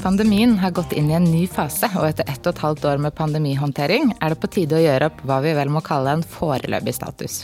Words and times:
Pandemien 0.00 0.58
har 0.58 0.70
gått 0.70 0.92
inn 0.92 1.10
i 1.10 1.14
en 1.14 1.26
ny 1.28 1.42
fase, 1.46 1.86
og 2.00 2.06
etter 2.08 2.24
ett 2.32 2.46
og 2.48 2.54
et 2.54 2.62
halvt 2.64 2.86
år 2.88 3.02
med 3.04 3.14
pandemihåndtering 3.14 4.14
er 4.16 4.32
det 4.32 4.40
på 4.40 4.48
tide 4.50 4.78
å 4.78 4.80
gjøre 4.80 5.10
opp 5.10 5.20
hva 5.28 5.36
vi 5.44 5.52
vel 5.54 5.68
må 5.68 5.82
kalle 5.84 6.14
en 6.16 6.24
foreløpig 6.24 6.94
status. 6.96 7.36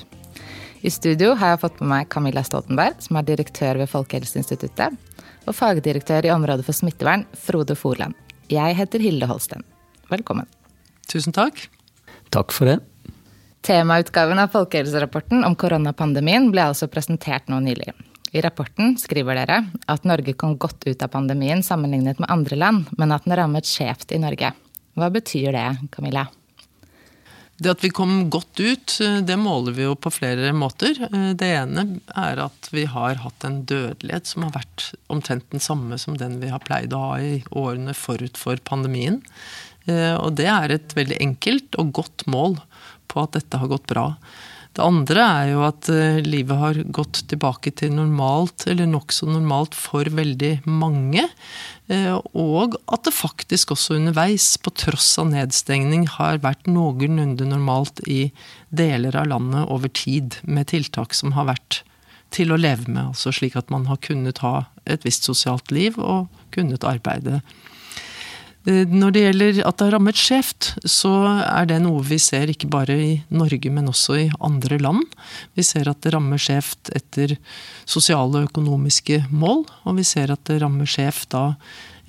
I 0.81 0.91
studio 0.91 1.35
har 1.37 1.53
jeg 1.53 1.61
fått 1.67 1.83
med 1.83 1.91
meg 1.93 2.09
Camilla 2.09 2.43
Stoltenberg, 2.47 2.97
som 3.05 3.21
er 3.21 3.29
direktør 3.29 3.83
ved 3.83 3.93
Folkehelseinstituttet, 3.93 4.97
og 5.45 5.55
fagdirektør 5.55 6.27
i 6.27 6.33
området 6.33 6.65
for 6.67 6.75
smittevern, 6.75 7.27
Frode 7.37 7.77
Forland. 7.77 8.17
Jeg 8.49 8.81
heter 8.81 9.05
Hilde 9.05 9.29
Holsten. 9.29 9.63
Velkommen. 10.09 10.49
Tusen 11.13 11.37
takk. 11.37 11.69
Takk 12.33 12.57
for 12.57 12.73
det. 12.73 12.81
Temautgaven 13.67 14.39
av 14.39 14.53
Folkehelserapporten 14.53 15.41
om 15.45 15.57
koronapandemien 15.59 16.45
ble 16.55 16.69
altså 16.69 16.87
presentert 16.87 17.49
nå 17.51 17.57
nylig. 17.65 17.91
I 18.31 18.39
rapporten 18.45 18.93
skriver 19.03 19.35
dere 19.41 19.57
at 19.91 20.07
Norge 20.07 20.37
kom 20.39 20.55
godt 20.55 20.87
ut 20.87 21.03
av 21.03 21.11
pandemien 21.11 21.65
sammenlignet 21.67 22.21
med 22.23 22.31
andre 22.31 22.61
land, 22.63 22.93
men 22.95 23.11
at 23.11 23.27
den 23.27 23.35
rammet 23.35 23.67
skjevt 23.67 24.15
i 24.15 24.21
Norge. 24.23 24.53
Hva 24.95 25.09
betyr 25.11 25.51
det, 25.57 25.67
Camilla? 25.91 26.29
Det 27.57 27.71
at 27.73 27.85
vi 27.85 27.89
kom 27.95 28.27
godt 28.29 28.61
ut, 28.61 28.95
det 29.25 29.37
måler 29.41 29.73
vi 29.73 29.87
jo 29.87 29.95
på 29.97 30.11
flere 30.13 30.51
måter. 30.53 30.99
Det 31.41 31.47
ene 31.49 31.87
er 32.13 32.43
at 32.45 32.69
vi 32.69 32.85
har 32.93 33.23
hatt 33.23 33.47
en 33.49 33.63
dødelighet 33.65 34.29
som 34.29 34.45
har 34.45 34.59
vært 34.59 34.91
omtrent 35.13 35.47
den 35.55 35.65
samme 35.65 35.97
som 36.01 36.19
den 36.21 36.37
vi 36.43 36.51
har 36.53 36.61
pleid 36.67 36.93
å 36.93 37.01
ha 37.01 37.15
i 37.17 37.39
årene 37.57 37.97
forut 37.97 38.37
for 38.37 38.61
pandemien. 38.69 39.23
Og 39.89 40.35
det 40.37 40.51
er 40.53 40.75
et 40.75 40.93
veldig 40.99 41.17
enkelt 41.23 41.81
og 41.81 41.95
godt 42.03 42.27
mål 42.29 42.59
på 43.09 43.25
at 43.25 43.39
dette 43.39 43.63
har 43.63 43.73
gått 43.73 43.89
bra. 43.89 44.11
Det 44.77 44.85
andre 44.85 45.23
er 45.25 45.51
jo 45.55 45.63
at 45.65 45.89
eh, 45.89 46.19
livet 46.21 46.59
har 46.61 46.79
gått 46.93 47.23
tilbake 47.31 47.73
til 47.81 47.95
normalt, 47.97 48.67
eller 48.69 48.89
nokså 48.91 49.25
normalt 49.31 49.73
for 49.73 50.05
veldig 50.05 50.67
mange. 50.69 51.25
Eh, 51.89 52.13
og 52.37 52.77
at 52.93 53.07
det 53.09 53.15
faktisk 53.17 53.73
også 53.73 53.97
underveis, 53.97 54.51
på 54.61 54.75
tross 54.77 55.15
av 55.23 55.31
nedstengning, 55.31 56.05
har 56.19 56.43
vært 56.45 56.69
noenlunde 56.69 57.49
normalt 57.49 58.05
i 58.05 58.27
deler 58.69 59.17
av 59.17 59.31
landet 59.33 59.65
over 59.73 59.89
tid, 59.89 60.37
med 60.45 60.69
tiltak 60.75 61.17
som 61.17 61.33
har 61.39 61.49
vært 61.55 61.81
til 62.37 62.53
å 62.53 62.61
leve 62.61 62.91
med. 62.91 63.15
Altså 63.15 63.33
slik 63.33 63.57
at 63.57 63.73
man 63.73 63.89
har 63.89 64.03
kunnet 64.05 64.45
ha 64.45 64.67
et 64.85 65.09
visst 65.09 65.25
sosialt 65.25 65.73
liv 65.73 65.97
og 65.97 66.29
kunnet 66.53 66.85
arbeide 66.85 67.41
når 68.67 69.13
det 69.15 69.21
gjelder 69.23 69.59
at 69.63 69.77
det 69.79 69.87
har 69.87 69.93
rammet 69.95 70.19
skjevt, 70.19 70.73
så 70.91 71.13
er 71.45 71.69
det 71.71 71.79
noe 71.85 72.03
vi 72.07 72.19
ser 72.19 72.51
ikke 72.51 72.71
bare 72.71 72.97
i 72.99 73.11
Norge, 73.31 73.71
men 73.71 73.91
også 73.93 74.17
i 74.19 74.31
andre 74.43 74.81
land. 74.83 75.05
Vi 75.55 75.63
ser 75.67 75.87
at 75.87 76.01
det 76.03 76.11
rammer 76.17 76.41
skjevt 76.43 76.91
etter 76.99 77.37
sosiale 77.87 78.41
og 78.41 78.49
økonomiske 78.49 79.21
mål, 79.31 79.63
og 79.87 80.01
vi 80.01 80.07
ser 80.09 80.33
at 80.35 80.43
det 80.51 80.59
rammer 80.65 80.89
skjevt 80.91 81.29
da 81.37 81.45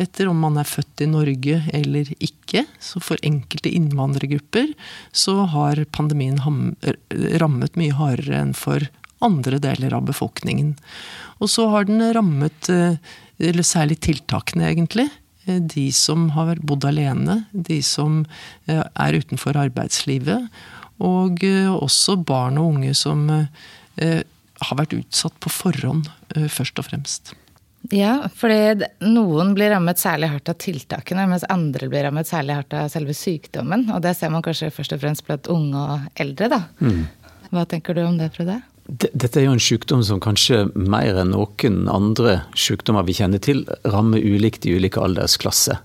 etter 0.02 0.30
om 0.30 0.42
man 0.42 0.58
er 0.62 0.70
født 0.70 1.06
i 1.06 1.10
Norge 1.10 1.60
eller 1.78 2.10
ikke. 2.18 2.66
Så 2.82 3.02
for 3.06 3.22
enkelte 3.26 3.70
innvandrergrupper 3.74 4.74
så 5.14 5.44
har 5.54 5.84
pandemien 5.94 6.42
rammet 6.42 7.78
mye 7.78 7.98
hardere 7.98 8.42
enn 8.42 8.58
for 8.58 8.90
andre 9.26 9.62
deler 9.62 9.94
av 9.98 10.10
befolkningen. 10.10 10.76
Og 11.42 11.54
så 11.54 11.70
har 11.74 11.86
den 11.90 12.02
rammet, 12.14 12.70
eh, 12.70 12.98
eller 13.38 13.66
særlig 13.66 13.98
tiltakene 14.06 14.70
egentlig, 14.70 15.10
Eh, 15.10 15.27
de 15.48 15.88
som 15.96 16.30
har 16.36 16.60
bodd 16.62 16.86
alene, 16.88 17.42
de 17.52 17.80
som 17.86 18.24
eh, 18.68 18.84
er 18.84 19.18
utenfor 19.18 19.58
arbeidslivet, 19.60 20.48
og 21.04 21.44
eh, 21.46 21.72
også 21.72 22.18
barn 22.28 22.60
og 22.62 22.76
unge 22.76 22.94
som 22.98 23.28
har 23.98 24.78
vært 24.78 24.94
utsatt 24.94 25.34
på 25.42 25.50
forhånd, 25.50 26.06
først 26.54 26.78
og 26.78 26.86
fremst. 26.86 27.32
Ja, 27.94 28.28
fordi 28.36 28.88
noen 29.06 29.54
blir 29.56 29.72
rammet 29.72 30.00
særlig 30.02 30.32
hardt 30.34 30.50
av 30.52 30.58
tiltakene, 30.60 31.28
mens 31.30 31.46
andre 31.50 31.88
blir 31.90 32.04
rammet 32.08 32.28
særlig 32.28 32.58
hardt 32.58 32.76
av 32.76 32.90
selve 32.92 33.16
sykdommen. 33.16 33.88
Og 33.96 34.02
det 34.04 34.16
ser 34.18 34.34
man 34.34 34.44
kanskje 34.46 34.74
først 34.76 34.96
og 34.96 35.02
fremst 35.04 35.26
blant 35.28 35.48
unge 35.52 35.84
og 35.96 36.20
eldre, 36.20 36.50
da. 36.52 36.62
Mm. 36.84 37.06
Hva 37.54 37.64
tenker 37.70 37.96
du 37.96 38.04
om 38.04 38.18
det, 38.20 38.34
Frode? 38.36 38.60
Dette 38.88 39.42
er 39.42 39.50
jo 39.50 39.54
en 39.58 39.62
sykdom 39.62 40.02
som 40.08 40.20
kanskje 40.24 40.62
mer 40.80 41.18
enn 41.20 41.34
noen 41.34 41.82
andre 41.92 42.40
sykdommer 42.56 43.04
vi 43.08 43.18
kjenner 43.18 43.42
til, 43.44 43.66
rammer 43.84 44.24
ulikt 44.24 44.64
i 44.66 44.78
ulike 44.80 45.02
aldersklasser. 45.04 45.82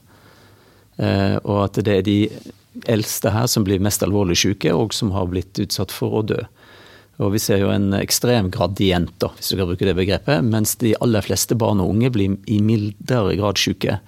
Eh, 1.02 1.34
og 1.42 1.64
at 1.64 1.80
det 1.82 1.96
er 1.98 2.06
de 2.06 2.18
eldste 2.86 3.32
her 3.34 3.48
som 3.50 3.66
blir 3.66 3.82
mest 3.82 4.04
alvorlig 4.06 4.38
syke, 4.38 4.70
og 4.70 4.94
som 4.94 5.10
har 5.16 5.26
blitt 5.32 5.58
utsatt 5.64 5.90
for 5.94 6.20
å 6.20 6.24
dø. 6.30 6.38
Og 7.18 7.34
vi 7.34 7.42
ser 7.42 7.60
jo 7.64 7.74
en 7.74 7.90
ekstrem 7.98 8.52
gradient, 8.54 9.12
da, 9.22 9.32
hvis 9.34 9.50
du 9.50 9.58
kan 9.58 9.72
bruke 9.72 9.88
det 9.88 9.98
begrepet. 9.98 10.46
Mens 10.46 10.78
de 10.78 10.94
aller 11.02 11.26
fleste 11.26 11.58
barn 11.58 11.82
og 11.82 11.96
unge 11.96 12.14
blir 12.14 12.38
i 12.46 12.62
mildere 12.62 13.34
grad 13.38 13.58
syke. 13.60 13.98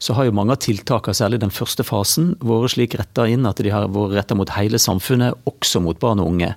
Så 0.00 0.16
har 0.16 0.26
jo 0.26 0.34
mange 0.36 0.56
av 0.56 0.64
tiltakene, 0.64 1.16
særlig 1.16 1.42
den 1.44 1.52
første 1.52 1.84
fasen, 1.84 2.38
vært 2.40 2.72
slik 2.72 2.96
retta 2.96 3.28
inn 3.28 3.44
at 3.48 3.60
de 3.60 3.72
har 3.72 3.92
vært 3.92 4.16
retta 4.16 4.36
mot 4.38 4.56
hele 4.56 4.80
samfunnet, 4.80 5.36
også 5.44 5.84
mot 5.84 6.00
barn 6.00 6.24
og 6.24 6.32
unge 6.32 6.54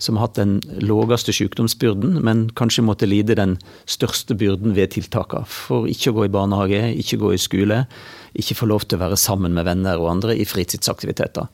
som 0.00 0.16
har 0.16 0.28
hatt 0.28 0.38
den 0.40 0.56
laveste 0.80 1.32
sykdomsbyrden, 1.36 2.16
men 2.24 2.46
kanskje 2.56 2.84
måtte 2.86 3.08
lide 3.08 3.36
den 3.38 3.58
største 3.90 4.34
byrden 4.38 4.74
ved 4.78 4.94
tiltakene. 4.96 5.44
For 5.44 5.88
ikke 5.90 6.12
å 6.12 6.16
gå 6.18 6.26
i 6.26 6.32
barnehage, 6.32 6.80
ikke 7.02 7.20
gå 7.20 7.34
i 7.36 7.40
skole, 7.40 7.84
ikke 8.32 8.56
få 8.56 8.70
lov 8.70 8.88
til 8.88 8.98
å 8.98 9.04
være 9.04 9.20
sammen 9.20 9.54
med 9.56 9.68
venner 9.68 10.00
og 10.00 10.10
andre 10.14 10.36
i 10.38 10.48
fritidsaktiviteter. 10.48 11.50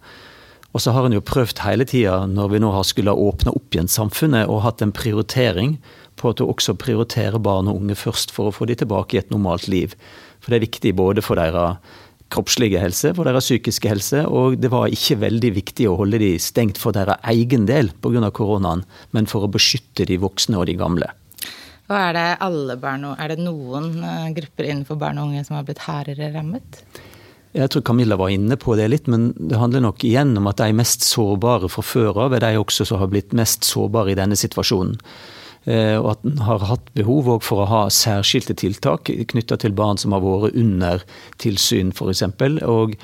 Og 0.77 0.83
så 0.85 0.93
har 0.93 1.07
en 1.09 1.15
jo 1.17 1.25
prøvd 1.25 1.63
hele 1.65 1.87
tida, 1.89 2.19
når 2.29 2.51
vi 2.53 2.59
nå 2.61 2.71
har 2.75 2.85
skulle 2.85 3.15
åpne 3.17 3.55
opp 3.57 3.75
igjen 3.75 3.89
samfunnet, 3.89 4.47
og 4.47 4.61
hatt 4.67 4.83
en 4.85 4.93
prioritering 4.95 5.79
på 6.21 6.31
at 6.31 6.41
du 6.41 6.47
også 6.47 6.77
prioriterer 6.81 7.41
barn 7.43 7.71
og 7.71 7.81
unge 7.81 7.97
først 7.97 8.33
for 8.35 8.49
å 8.49 8.55
få 8.55 8.69
de 8.69 8.77
tilbake 8.83 9.17
i 9.17 9.21
et 9.23 9.33
normalt 9.33 9.71
liv. 9.73 9.97
For 10.41 10.53
det 10.53 10.59
er 10.59 10.67
viktig 10.67 10.93
både 10.99 11.25
for 11.25 11.41
deres 11.41 11.97
kroppslige 12.33 12.81
helse, 12.83 13.13
for 13.15 13.29
deres 13.29 13.47
psykiske 13.47 13.91
helse, 13.91 14.25
og 14.27 14.59
det 14.61 14.71
var 14.73 14.91
ikke 14.93 15.21
veldig 15.23 15.53
viktig 15.61 15.87
å 15.91 15.97
holde 16.01 16.21
de 16.23 16.33
stengt 16.43 16.81
for 16.83 16.97
deres 16.97 17.23
egen 17.33 17.67
del 17.69 17.93
pga. 18.03 18.31
koronaen, 18.31 18.85
men 19.13 19.27
for 19.27 19.47
å 19.47 19.53
beskytte 19.53 20.07
de 20.07 20.19
voksne 20.19 20.59
og 20.59 20.67
de 20.67 20.77
gamle. 20.77 21.11
Og 21.87 21.95
er 21.95 22.13
det 22.17 22.29
alle 22.43 22.75
barn 22.83 23.05
er 23.15 23.29
det 23.31 23.39
noen 23.39 24.03
eh, 24.03 24.33
grupper 24.35 24.67
innenfor 24.67 24.99
barn 24.99 25.21
og 25.23 25.31
unge 25.31 25.45
som 25.47 25.55
har 25.55 25.67
blitt 25.69 25.85
hardere 25.87 26.33
rammet? 26.35 26.83
Jeg 27.57 27.71
tror 27.73 27.85
Camilla 27.87 28.19
var 28.21 28.33
inne 28.35 28.59
på 28.61 28.75
det 28.77 28.89
litt, 28.91 29.07
men 29.09 29.31
det 29.39 29.57
handler 29.57 29.87
nok 29.87 30.03
igjen 30.05 30.35
om 30.37 30.51
at 30.51 30.59
de 30.61 30.75
mest 30.77 31.07
sårbare 31.07 31.71
fra 31.73 31.85
før 31.87 32.27
av 32.27 32.35
er 32.37 32.43
de 32.43 32.59
også 32.59 32.85
som 32.89 33.01
har 33.01 33.09
blitt 33.13 33.33
mest 33.39 33.65
sårbare 33.65 34.13
i 34.13 34.19
denne 34.19 34.37
situasjonen. 34.37 34.99
Eh, 35.67 35.97
og 35.99 36.13
at 36.13 36.27
en 36.27 36.43
har 36.47 36.63
hatt 36.69 36.91
behov 36.95 37.31
for 37.43 37.65
å 37.65 37.71
ha 37.71 37.85
særskilte 37.91 38.55
tiltak 38.59 39.11
knytta 39.33 39.59
til 39.59 39.75
barn 39.75 39.99
som 39.99 40.15
har 40.15 40.23
vært 40.23 40.59
under 40.59 41.03
tilsyn, 41.43 41.91
f.eks. 41.91 42.23
Og 42.63 42.95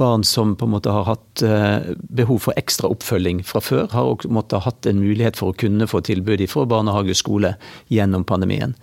barn 0.00 0.24
som 0.26 0.56
på 0.58 0.66
en 0.66 0.74
måte 0.74 0.90
har 0.90 1.06
hatt 1.06 1.44
eh, 1.46 1.92
behov 2.10 2.42
for 2.48 2.58
ekstra 2.58 2.90
oppfølging 2.90 3.44
fra 3.46 3.62
før, 3.62 3.86
har 3.94 4.10
også 4.10 4.32
måttet 4.32 4.58
ha 4.58 4.66
hatt 4.66 4.90
en 4.90 4.98
mulighet 5.04 5.38
for 5.38 5.52
å 5.52 5.60
kunne 5.60 5.86
få 5.90 6.02
tilbud 6.08 6.42
fra 6.50 6.66
barnehage 6.66 7.14
og 7.14 7.20
skole 7.20 7.54
gjennom 7.92 8.26
pandemien. 8.26 8.74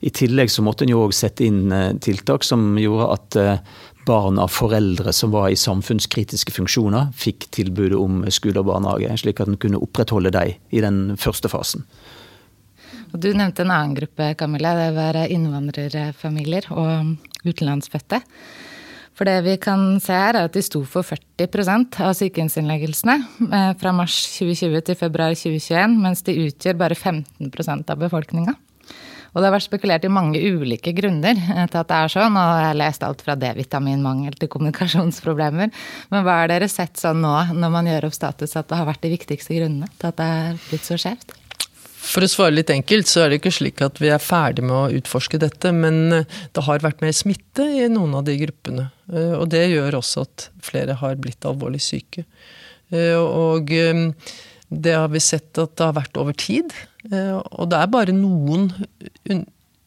I 0.00 0.08
tillegg 0.16 0.48
så 0.48 0.64
måtte 0.64 0.86
en 0.86 0.94
jo 0.94 1.02
òg 1.04 1.12
sette 1.12 1.44
inn 1.44 1.68
eh, 1.76 1.92
tiltak 2.00 2.46
som 2.48 2.78
gjorde 2.80 3.12
at 3.12 3.40
barn 4.08 4.38
av 4.40 4.48
foreldre 4.48 5.12
som 5.12 5.34
var 5.34 5.50
i 5.52 5.58
samfunnskritiske 5.60 6.54
funksjoner, 6.56 7.10
fikk 7.12 7.50
tilbudet 7.52 7.98
om 8.00 8.22
skole 8.32 8.62
og 8.62 8.70
barnehage, 8.70 9.12
slik 9.20 9.42
at 9.42 9.50
en 9.50 9.60
kunne 9.60 9.82
opprettholde 9.84 10.32
dem 10.32 10.56
i 10.72 10.80
den 10.80 11.18
første 11.20 11.50
fasen. 11.52 11.84
Og 13.10 13.18
du 13.22 13.30
nevnte 13.34 13.64
en 13.64 13.74
annen 13.74 13.96
gruppe, 13.98 14.32
Camilla. 14.38 14.74
Det 14.78 14.90
var 14.96 15.18
innvandrerfamilier 15.26 16.70
og 16.70 17.14
utenlandsfødte. 17.44 18.22
For 19.20 19.28
det 19.28 19.42
vi 19.44 19.58
kan 19.60 19.98
se 20.00 20.16
her, 20.16 20.38
er 20.38 20.46
at 20.48 20.54
de 20.56 20.62
sto 20.64 20.80
for 20.88 21.04
40 21.04 22.00
av 22.00 22.14
sykehjemsinnleggelsene 22.16 23.16
eh, 23.50 23.72
fra 23.76 23.92
mars 23.92 24.16
2020 24.38 24.80
til 24.86 24.96
februar 24.96 25.34
2021, 25.36 25.98
mens 26.00 26.24
de 26.24 26.38
utgjør 26.46 26.78
bare 26.80 26.96
15% 26.96 27.92
av 27.92 28.00
befolkninga. 28.00 28.54
Og 29.30 29.38
det 29.38 29.46
har 29.46 29.54
vært 29.54 29.66
spekulert 29.68 30.06
i 30.06 30.10
mange 30.10 30.40
ulike 30.40 30.94
grunner 30.96 31.36
eh, 31.36 31.66
til 31.68 31.82
at 31.82 31.90
det 31.90 31.98
er 31.98 32.14
sånn, 32.14 32.38
og 32.40 32.54
jeg 32.62 32.70
har 32.70 32.80
lest 32.80 33.04
alt 33.06 33.26
fra 33.26 33.36
D-vitaminmangel 33.38 34.40
til 34.40 34.50
kommunikasjonsproblemer. 34.56 35.74
Men 36.14 36.24
hva 36.24 36.40
har 36.40 36.54
dere 36.54 36.70
sett 36.72 36.96
sånn 37.02 37.20
nå, 37.20 37.34
når 37.52 37.76
man 37.76 37.92
gjør 37.92 38.08
opp 38.08 38.16
status, 38.16 38.56
at 38.56 38.72
det 38.72 38.80
har 38.80 38.88
vært 38.88 39.04
de 39.04 39.12
viktigste 39.18 39.58
grunnene 39.58 39.92
til 39.98 40.14
at 40.14 40.22
det 40.22 40.32
er 40.40 40.64
blitt 40.70 40.88
så 40.88 40.96
skjevt? 40.96 41.39
For 42.00 42.24
å 42.24 42.30
svare 42.30 42.54
litt 42.54 42.70
enkelt, 42.72 43.08
så 43.10 43.24
er 43.24 43.30
det 43.30 43.40
ikke 43.40 43.52
slik 43.52 43.82
at 43.84 44.00
vi 44.00 44.08
er 44.12 44.22
ferdig 44.22 44.64
med 44.64 44.76
å 44.76 45.00
utforske 45.00 45.40
dette, 45.40 45.72
men 45.76 46.14
eh, 46.16 46.38
det 46.56 46.64
har 46.66 46.82
vært 46.84 47.04
mer 47.04 47.12
smitte 47.16 47.66
i 47.76 47.84
noen 47.92 48.16
av 48.18 48.24
de 48.26 48.38
gruppene. 48.40 48.88
Eh, 49.12 49.34
og 49.36 49.50
det 49.52 49.66
gjør 49.68 50.00
også 50.00 50.24
at 50.24 50.48
flere 50.64 50.96
har 51.02 51.20
blitt 51.20 51.46
alvorlig 51.48 51.82
syke. 51.84 52.24
Eh, 52.90 53.18
og 53.20 53.70
det 53.70 54.96
har 54.96 55.10
vi 55.12 55.22
sett 55.22 55.60
at 55.60 55.76
det 55.76 55.86
har 55.86 55.98
vært 55.98 56.20
over 56.20 56.36
tid. 56.36 56.72
Og 57.10 57.70
det 57.70 57.78
er 57.78 57.92
bare 57.92 58.14
noen 58.14 58.68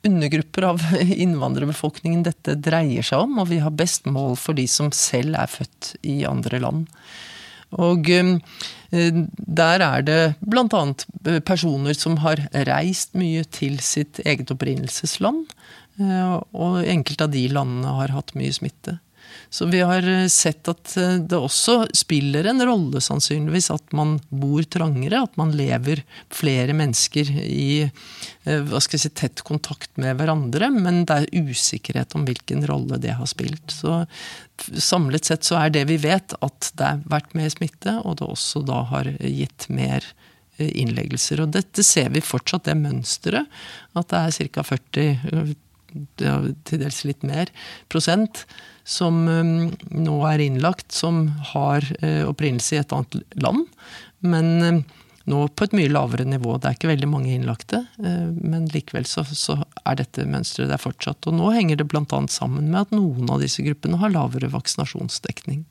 undergrupper 0.03 0.67
av 0.67 0.85
innvandrerbefolkningen 1.25 2.25
dette 2.27 2.57
dreier 2.59 3.05
seg 3.05 3.25
om, 3.25 3.39
og 3.41 3.49
vi 3.51 3.61
har 3.63 3.73
best 3.73 4.07
mål 4.11 4.37
for 4.39 4.59
de 4.59 4.67
som 4.69 4.91
selv 4.95 5.39
er 5.39 5.51
født 5.51 5.95
i 6.07 6.21
andre 6.29 6.61
land. 6.63 6.87
Og 7.73 8.11
der 8.93 9.81
er 9.81 10.03
det 10.05 10.19
bl.a. 10.45 10.83
personer 11.47 11.97
som 11.97 12.19
har 12.21 12.43
reist 12.69 13.15
mye 13.17 13.41
til 13.49 13.79
sitt 13.81 14.21
eget 14.21 14.53
opprinnelsesland. 14.53 15.47
Og 15.97 16.83
enkelte 16.85 17.25
av 17.25 17.33
de 17.33 17.47
landene 17.49 17.95
har 17.97 18.13
hatt 18.13 18.35
mye 18.37 18.53
smitte. 18.53 18.99
Så 19.53 19.65
vi 19.65 19.81
har 19.85 20.07
eh, 20.09 20.27
sett 20.27 20.65
at 20.71 20.95
eh, 20.97 21.19
det 21.29 21.37
også 21.37 21.83
spiller 21.93 22.47
en 22.49 22.63
rolle, 22.65 22.97
sannsynligvis, 23.05 23.69
at 23.75 23.91
man 23.93 24.15
bor 24.33 24.65
trangere. 24.65 25.19
At 25.27 25.35
man 25.37 25.51
lever 25.53 26.01
flere 26.33 26.73
mennesker 26.73 27.29
i 27.37 27.83
eh, 27.83 28.63
hva 28.65 28.81
skal 28.81 28.97
jeg 28.97 29.03
si, 29.03 29.11
tett 29.21 29.43
kontakt 29.45 29.91
med 30.01 30.17
hverandre. 30.17 30.71
Men 30.73 31.03
det 31.05 31.19
er 31.19 31.51
usikkerhet 31.51 32.15
om 32.17 32.25
hvilken 32.25 32.65
rolle 32.65 32.97
det 33.03 33.13
har 33.19 33.29
spilt. 33.29 33.69
Så 33.69 33.99
samlet 34.57 35.29
sett 35.29 35.45
så 35.45 35.59
er 35.61 35.75
det 35.75 35.85
vi 35.91 35.99
vet, 36.01 36.33
at 36.41 36.71
det 36.73 36.89
har 36.89 37.03
vært 37.13 37.37
mer 37.37 37.53
smitte, 37.53 37.99
og 38.01 38.17
det 38.17 38.31
også 38.33 38.63
da 38.65 38.81
har 38.89 39.11
gitt 39.21 39.67
mer 39.69 40.07
innleggelser. 40.57 41.45
Og 41.45 41.53
dette 41.53 41.85
ser 41.85 42.09
vi 42.17 42.25
fortsatt, 42.25 42.65
det 42.65 42.79
mønsteret. 42.81 43.53
At 43.93 44.09
det 44.09 44.23
er 44.23 44.49
ca. 44.57 44.65
40 44.73 45.53
til 46.19 46.81
dels 46.81 47.03
litt 47.07 47.25
mer 47.27 47.51
prosent 47.91 48.45
som 48.83 49.23
um, 49.27 49.71
nå 49.95 50.17
er 50.27 50.43
innlagt, 50.43 50.91
som 50.91 51.27
har 51.53 51.85
uh, 52.03 52.25
opprinnelse 52.27 52.75
i 52.75 52.81
et 52.81 52.95
annet 52.95 53.21
land. 53.39 53.63
Men 54.23 54.49
um, 54.61 54.81
nå 55.31 55.45
på 55.55 55.67
et 55.67 55.75
mye 55.77 55.91
lavere 55.91 56.25
nivå. 56.27 56.57
Det 56.59 56.67
er 56.67 56.77
ikke 56.77 56.91
veldig 56.91 57.09
mange 57.11 57.31
innlagte, 57.31 57.85
uh, 58.03 58.27
men 58.35 58.67
likevel 58.73 59.07
så, 59.07 59.23
så 59.23 59.61
er 59.87 60.01
dette 60.01 60.27
mønsteret 60.27 60.73
der 60.73 60.83
fortsatt. 60.83 61.23
Og 61.31 61.37
nå 61.39 61.53
henger 61.55 61.79
det 61.79 61.87
bl.a. 61.91 62.03
sammen 62.31 62.67
med 62.73 62.81
at 62.83 62.95
noen 62.95 63.31
av 63.31 63.43
disse 63.43 63.63
gruppene 63.63 64.01
har 64.03 64.13
lavere 64.13 64.51
vaksinasjonsdekning. 64.51 65.63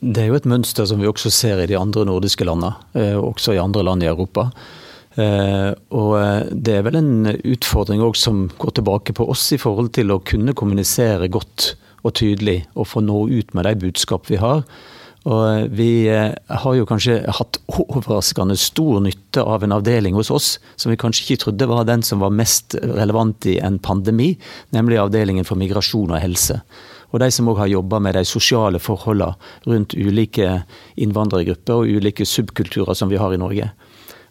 Det 0.00 0.24
er 0.24 0.30
jo 0.32 0.38
et 0.40 0.48
mønster 0.48 0.88
som 0.88 1.02
vi 1.02 1.10
også 1.10 1.30
ser 1.30 1.60
i 1.60 1.68
de 1.68 1.76
andre 1.78 2.06
nordiske 2.08 2.46
landene, 2.48 2.74
uh, 2.98 3.20
også 3.22 3.54
i 3.54 3.62
andre 3.62 3.86
land 3.86 4.02
i 4.02 4.10
Europa. 4.10 4.50
Uh, 5.12 5.76
og 5.92 6.52
det 6.56 6.78
er 6.78 6.86
vel 6.86 6.96
en 6.96 7.28
utfordring 7.36 8.00
òg 8.00 8.16
som 8.16 8.46
går 8.58 8.78
tilbake 8.78 9.12
på 9.18 9.26
oss 9.28 9.50
i 9.52 9.60
forhold 9.60 9.92
til 9.98 10.14
å 10.14 10.22
kunne 10.24 10.56
kommunisere 10.56 11.28
godt 11.32 11.74
og 12.02 12.16
tydelig 12.18 12.62
og 12.72 12.88
få 12.90 13.02
nå 13.04 13.26
ut 13.30 13.54
med 13.54 13.68
de 13.68 13.76
budskap 13.86 14.30
vi 14.30 14.40
har. 14.40 14.64
Og 15.22 15.68
vi 15.70 16.08
eh, 16.10 16.32
har 16.34 16.74
jo 16.74 16.86
kanskje 16.88 17.20
hatt 17.30 17.60
overraskende 17.82 18.56
stor 18.58 18.98
nytte 19.04 19.44
av 19.46 19.62
en 19.62 19.76
avdeling 19.76 20.16
hos 20.18 20.32
oss 20.34 20.56
som 20.74 20.90
vi 20.90 20.98
kanskje 20.98 21.26
ikke 21.26 21.44
trodde 21.44 21.68
var 21.70 21.86
den 21.86 22.02
som 22.06 22.22
var 22.24 22.34
mest 22.34 22.74
relevant 22.74 23.46
i 23.46 23.60
en 23.62 23.78
pandemi, 23.78 24.32
nemlig 24.74 24.98
avdelingen 24.98 25.46
for 25.46 25.60
migrasjon 25.60 26.10
og 26.10 26.22
helse. 26.22 26.58
Og 27.12 27.20
de 27.22 27.28
som 27.30 27.50
òg 27.52 27.60
har 27.60 27.70
jobba 27.70 28.00
med 28.02 28.16
de 28.16 28.24
sosiale 28.26 28.80
forholdene 28.82 29.36
rundt 29.68 29.94
ulike 29.94 30.62
innvandrergrupper 30.96 31.84
og 31.84 32.00
ulike 32.00 32.26
subkulturer 32.26 32.96
som 32.98 33.12
vi 33.12 33.20
har 33.20 33.34
i 33.34 33.40
Norge. 33.40 33.70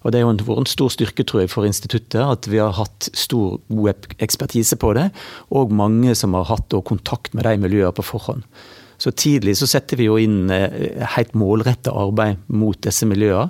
Og 0.01 0.11
Det 0.11 0.21
jo 0.23 0.31
vært 0.33 0.63
en 0.63 0.69
stor 0.69 0.89
styrke 0.89 1.25
tror 1.27 1.43
jeg, 1.43 1.51
for 1.53 1.67
instituttet 1.67 2.21
at 2.21 2.49
vi 2.49 2.57
har 2.61 2.73
hatt 2.73 3.09
stor, 3.13 3.59
ekspertise 4.17 4.77
på 4.81 4.93
det, 4.97 5.11
og 5.53 5.73
mange 5.73 6.15
som 6.17 6.33
har 6.33 6.49
hatt 6.49 6.73
kontakt 6.85 7.35
med 7.37 7.45
de 7.45 7.57
miljøene 7.61 7.93
på 7.93 8.05
forhånd. 8.05 8.47
Så 9.01 9.09
Tidlig 9.17 9.55
så 9.57 9.65
setter 9.69 9.97
vi 9.97 10.05
jo 10.05 10.17
inn 10.21 10.51
eh, 10.53 11.01
helt 11.15 11.33
målretta 11.37 11.93
arbeid 11.97 12.41
mot 12.53 12.77
disse 12.85 13.07
miljøene. 13.09 13.49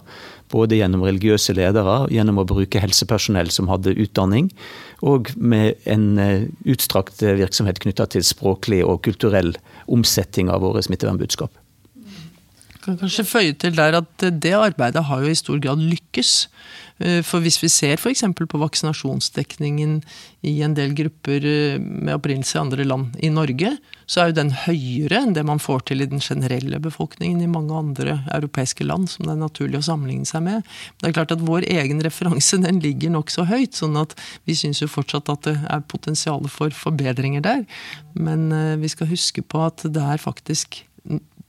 Både 0.51 0.75
gjennom 0.75 1.03
religiøse 1.07 1.55
ledere, 1.55 2.09
gjennom 2.11 2.41
å 2.41 2.47
bruke 2.47 2.79
helsepersonell 2.83 3.47
som 3.55 3.69
hadde 3.71 3.95
utdanning, 3.95 4.49
og 4.99 5.31
med 5.39 5.79
en 5.87 6.07
eh, 6.19 6.47
utstrakt 6.67 7.23
virksomhet 7.23 7.79
knytta 7.83 8.09
til 8.11 8.27
språklig 8.27 8.83
og 8.83 9.03
kulturell 9.07 9.55
omsetting 9.91 10.51
av 10.51 10.63
våre 10.67 10.83
smittevernbudskap 10.83 11.60
kan 12.83 12.99
kanskje 12.99 13.27
føye 13.27 13.57
til 13.57 13.75
der 13.77 13.99
at 14.01 14.29
det 14.43 14.53
arbeidet 14.57 15.05
har 15.07 15.23
jo 15.23 15.31
i 15.31 15.37
stor 15.37 15.59
grad 15.63 15.81
lykkes. 15.81 16.47
Eh, 17.01 17.21
for 17.25 17.41
hvis 17.41 17.57
vi 17.61 17.69
ser 17.71 17.97
f.eks. 17.97 18.23
på 18.37 18.61
vaksinasjonsdekningen 18.61 20.01
i 20.47 20.53
en 20.65 20.75
del 20.77 20.93
grupper 20.97 21.45
eh, 21.47 21.79
med 21.81 22.13
opprinnelse 22.17 22.57
i 22.57 22.61
andre 22.61 22.85
land 22.85 23.17
i 23.23 23.31
Norge, 23.33 23.73
så 24.05 24.21
er 24.21 24.29
jo 24.29 24.37
den 24.41 24.51
høyere 24.65 25.21
enn 25.23 25.33
det 25.37 25.45
man 25.47 25.61
får 25.61 25.85
til 25.89 26.03
i 26.03 26.09
den 26.11 26.21
generelle 26.21 26.81
befolkningen 26.83 27.41
i 27.41 27.49
mange 27.49 27.77
andre 27.77 28.19
europeiske 28.35 28.85
land 28.85 29.09
som 29.09 29.25
det 29.25 29.33
er 29.33 29.41
naturlig 29.41 29.79
å 29.79 29.87
sammenligne 29.87 30.29
seg 30.29 30.45
med. 30.45 30.67
Det 30.99 31.09
er 31.09 31.17
klart 31.17 31.33
at 31.33 31.45
vår 31.47 31.65
egen 31.71 32.03
referanse 32.05 32.59
den 32.61 32.81
ligger 32.83 33.15
nokså 33.15 33.47
høyt, 33.49 33.77
sånn 33.77 33.97
at 34.01 34.17
vi 34.49 34.57
syns 34.57 34.83
jo 34.83 34.91
fortsatt 34.91 35.31
at 35.31 35.47
det 35.47 35.57
er 35.63 35.89
potensial 35.89 36.45
for 36.51 36.75
forbedringer 36.75 37.45
der. 37.47 37.65
Men 38.13 38.49
eh, 38.53 38.77
vi 38.81 38.91
skal 38.91 39.09
huske 39.09 39.45
på 39.45 39.65
at 39.65 39.87
det 39.87 40.05
er 40.13 40.21
faktisk 40.21 40.83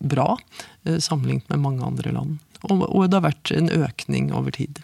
bra 0.02 0.36
eh, 0.84 0.98
sammenlignet 0.98 1.48
med 1.52 1.62
mange 1.64 1.86
andre 1.86 2.14
land. 2.14 2.40
Og, 2.68 2.86
og 2.86 3.08
det 3.10 3.18
har 3.18 3.28
vært 3.30 3.52
en 3.56 3.70
økning 3.74 4.32
over 4.36 4.54
tid. 4.54 4.82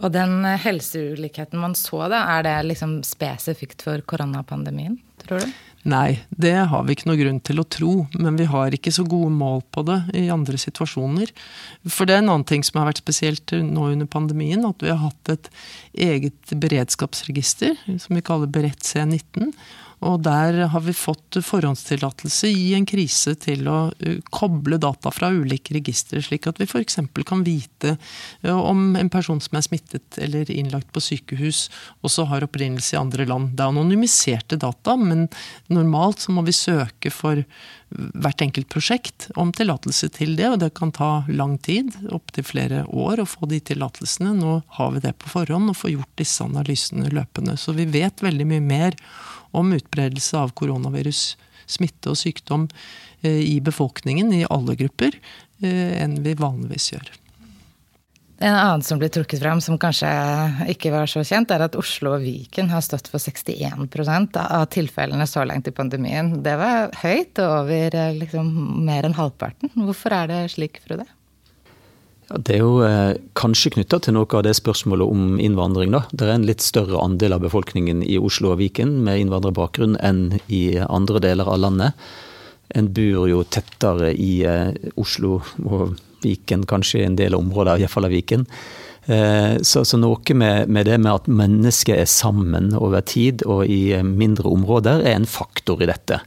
Og 0.00 0.12
den 0.14 0.44
eh, 0.48 0.60
helseulikheten 0.60 1.60
man 1.60 1.76
så, 1.78 2.06
da, 2.12 2.24
er 2.36 2.46
det 2.46 2.56
liksom 2.70 3.00
spesifikt 3.06 3.84
for 3.86 4.02
koronapandemien, 4.08 4.98
tror 5.24 5.44
du? 5.44 5.58
Nei, 5.88 6.20
det 6.28 6.58
har 6.68 6.82
vi 6.84 6.92
ikke 6.92 7.08
noe 7.08 7.16
grunn 7.16 7.38
til 7.40 7.60
å 7.62 7.64
tro, 7.64 7.92
men 8.20 8.36
vi 8.36 8.44
har 8.50 8.74
ikke 8.76 8.92
så 8.92 9.04
gode 9.08 9.32
mål 9.32 9.62
på 9.72 9.84
det 9.88 9.96
i 10.18 10.26
andre 10.32 10.60
situasjoner. 10.60 11.32
For 11.88 12.04
det 12.04 12.18
er 12.18 12.20
en 12.20 12.32
annen 12.34 12.44
ting 12.48 12.64
som 12.66 12.82
har 12.82 12.90
vært 12.90 13.00
spesielt 13.00 13.54
nå 13.64 13.86
under 13.94 14.10
pandemien, 14.10 14.66
at 14.68 14.84
vi 14.84 14.92
har 14.92 15.00
hatt 15.00 15.32
et 15.32 15.48
eget 15.96 16.52
beredskapsregister 16.52 17.78
som 17.96 18.18
vi 18.18 18.24
kaller 18.24 18.52
Berett 18.52 18.84
C19. 18.84 19.54
Og 20.06 20.22
der 20.24 20.56
har 20.72 20.84
vi 20.84 20.94
fått 20.96 21.36
forhåndstillatelse 21.44 22.48
i 22.48 22.70
en 22.76 22.86
krise 22.88 23.34
til 23.40 23.68
å 23.68 23.78
uh, 23.92 24.14
koble 24.32 24.78
data 24.80 25.12
fra 25.12 25.28
ulike 25.32 25.74
registre, 25.76 26.22
slik 26.24 26.48
at 26.48 26.60
vi 26.60 26.68
f.eks. 26.68 27.00
kan 27.28 27.44
vite 27.44 27.96
uh, 28.46 28.56
om 28.56 28.96
en 28.96 29.12
person 29.12 29.42
som 29.44 29.58
er 29.58 29.66
smittet 29.66 30.20
eller 30.22 30.50
innlagt 30.50 30.88
på 30.94 31.02
sykehus, 31.04 31.66
også 32.06 32.28
har 32.30 32.46
opprinnelse 32.46 32.96
i 32.96 33.00
andre 33.00 33.28
land. 33.28 33.52
Det 33.56 33.66
er 33.66 33.74
anonymiserte 33.74 34.60
data, 34.60 34.96
men 34.96 35.28
normalt 35.68 36.24
så 36.24 36.32
må 36.32 36.46
vi 36.48 36.56
søke 36.56 37.12
for 37.12 37.44
hvert 37.90 38.42
enkelt 38.44 38.68
prosjekt 38.70 39.26
om 39.40 39.50
tillatelse 39.54 40.08
til 40.14 40.36
det, 40.38 40.46
og 40.48 40.60
det 40.62 40.70
kan 40.78 40.92
ta 40.94 41.24
lang 41.28 41.56
tid, 41.58 41.90
opptil 42.14 42.46
flere 42.46 42.84
år, 42.86 43.20
å 43.20 43.28
få 43.28 43.48
de 43.50 43.58
tillatelsene. 43.72 44.32
Nå 44.38 44.60
har 44.78 44.94
vi 44.94 45.02
det 45.04 45.16
på 45.18 45.32
forhånd 45.32 45.72
og 45.72 45.78
får 45.78 45.96
gjort 45.96 46.20
disse 46.20 46.46
analysene 46.46 47.10
løpende. 47.10 47.56
Så 47.58 47.74
vi 47.76 47.88
vet 47.90 48.22
veldig 48.22 48.46
mye 48.52 48.64
mer 48.64 48.98
om 49.56 49.72
utbredelse 49.76 50.38
av 50.38 50.54
koronavirus, 50.58 51.36
smitte 51.70 52.12
og 52.12 52.18
sykdom 52.18 52.68
eh, 53.22 53.42
i 53.44 53.56
befolkningen, 53.64 54.32
i 54.34 54.46
alle 54.50 54.76
grupper, 54.78 55.16
eh, 55.62 55.96
enn 56.02 56.20
vi 56.24 56.36
vanligvis 56.38 56.92
gjør. 56.94 57.10
En 58.40 58.56
annen 58.56 58.82
som 58.82 58.96
blir 58.98 59.10
trukket 59.12 59.42
fram, 59.42 59.60
som 59.60 59.76
kanskje 59.78 60.08
ikke 60.72 60.94
var 60.94 61.10
så 61.12 61.20
kjent, 61.28 61.50
er 61.52 61.66
at 61.66 61.76
Oslo 61.76 62.14
og 62.14 62.22
Viken 62.24 62.70
har 62.72 62.80
stått 62.80 63.10
for 63.12 63.20
61% 63.20 64.38
av 64.40 64.64
tilfellene 64.72 65.26
så 65.28 65.44
langt 65.44 65.68
i 65.68 65.74
pandemien. 65.76 66.32
Det 66.40 66.54
var 66.56 66.88
høyt, 67.02 67.36
og 67.36 67.56
over 67.66 67.96
eh, 68.00 68.14
liksom, 68.16 68.48
mer 68.86 69.04
enn 69.04 69.18
halvparten. 69.18 69.74
Hvorfor 69.76 70.16
er 70.16 70.32
det 70.32 70.44
slik, 70.54 70.80
Frode? 70.86 71.04
Det 72.30 72.54
er 72.54 72.60
jo 72.62 72.82
eh, 72.86 73.16
kanskje 73.34 73.72
knytta 73.74 73.98
til 74.04 74.14
noe 74.14 74.28
av 74.38 74.44
det 74.46 74.52
spørsmålet 74.54 75.10
om 75.10 75.38
innvandring. 75.42 75.90
da. 75.96 76.04
Det 76.14 76.28
er 76.28 76.36
en 76.36 76.46
litt 76.46 76.62
større 76.62 77.00
andel 77.02 77.34
av 77.34 77.42
befolkningen 77.42 78.04
i 78.06 78.20
Oslo 78.22 78.52
og 78.52 78.60
Viken 78.60 79.00
med 79.02 79.24
innvandrerbakgrunn 79.24 79.96
enn 79.98 80.38
i 80.46 80.78
andre 80.84 81.22
deler 81.24 81.50
av 81.50 81.58
landet. 81.64 82.06
En 82.70 82.92
bor 82.94 83.26
jo 83.26 83.42
tettere 83.50 84.12
i 84.14 84.44
eh, 84.46 84.70
Oslo 84.94 85.40
og 85.66 85.98
Viken, 86.22 86.68
kanskje 86.70 87.00
i 87.00 87.08
en 87.08 87.18
del 87.18 87.34
områder, 87.34 87.80
iallfall 87.80 88.06
av 88.06 88.14
Viken. 88.14 88.46
Eh, 89.10 89.56
så, 89.66 89.82
så, 89.82 89.98
noe 89.98 90.36
med, 90.36 90.70
med, 90.70 90.86
det 90.86 91.00
med 91.00 91.12
at 91.12 91.26
mennesker 91.26 91.98
er 91.98 92.10
sammen 92.10 92.74
over 92.78 93.02
tid 93.02 93.42
og 93.42 93.64
i 93.66 93.96
eh, 93.96 94.06
mindre 94.06 94.52
områder, 94.52 95.02
er 95.02 95.18
en 95.18 95.26
faktor 95.26 95.82
i 95.82 95.90
dette. 95.90 96.20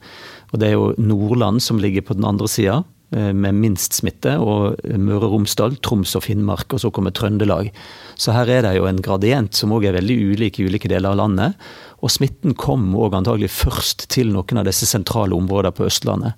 Og 0.51 0.60
Det 0.60 0.67
er 0.67 0.75
jo 0.75 0.91
Nordland 1.00 1.63
som 1.63 1.79
ligger 1.79 2.03
på 2.05 2.17
den 2.17 2.27
andre 2.27 2.50
sida. 2.51 2.81
Eh, 3.13 3.34
med 3.34 3.53
minst 3.53 3.93
smitte, 3.93 4.39
og 4.41 4.79
Møre 4.98 5.27
og 5.27 5.36
Romsdal, 5.36 5.75
Troms 5.86 6.15
og 6.17 6.24
Finnmark, 6.25 6.74
og 6.74 6.82
så 6.82 6.89
kommer 6.93 7.13
Trøndelag. 7.13 7.70
Så 8.17 8.34
her 8.34 8.50
er 8.50 8.65
det 8.65 8.72
jo 8.79 8.88
en 8.89 9.01
gradient 9.05 9.53
som 9.53 9.74
òg 9.75 9.86
er 9.86 9.98
veldig 10.00 10.15
ulik 10.34 10.58
i 10.58 10.65
ulike 10.65 10.89
deler 10.89 11.13
av 11.13 11.20
landet. 11.20 11.60
Og 12.01 12.10
smitten 12.10 12.55
kom 12.58 12.88
òg 12.98 13.13
antagelig 13.20 13.51
først 13.53 14.08
til 14.13 14.34
noen 14.34 14.62
av 14.62 14.65
disse 14.65 14.89
sentrale 14.89 15.38
områdene 15.38 15.77
på 15.77 15.86
Østlandet. 15.86 16.34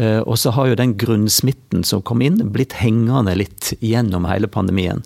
Eh, 0.00 0.22
og 0.22 0.38
så 0.40 0.54
har 0.56 0.70
jo 0.70 0.80
den 0.80 0.96
grunnsmitten 0.96 1.84
som 1.84 2.00
kom 2.00 2.24
inn, 2.24 2.40
blitt 2.56 2.78
hengende 2.80 3.36
litt 3.36 3.74
gjennom 3.84 4.30
hele 4.30 4.48
pandemien. 4.48 5.04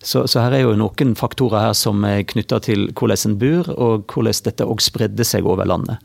Så, 0.00 0.24
så, 0.24 0.40
her 0.40 0.56
er 0.56 0.64
jo 0.64 0.76
noen 0.80 1.12
faktorer 1.20 1.66
her 1.66 1.76
som 1.76 2.00
er 2.08 2.24
knytta 2.24 2.62
til 2.64 2.88
hvordan 2.96 3.28
en 3.28 3.40
bor, 3.42 3.68
og 3.76 4.08
hvordan 4.08 4.44
dette 4.46 4.64
òg 4.64 4.80
spredde 4.80 5.26
seg 5.28 5.44
over 5.44 5.68
landet. 5.68 6.00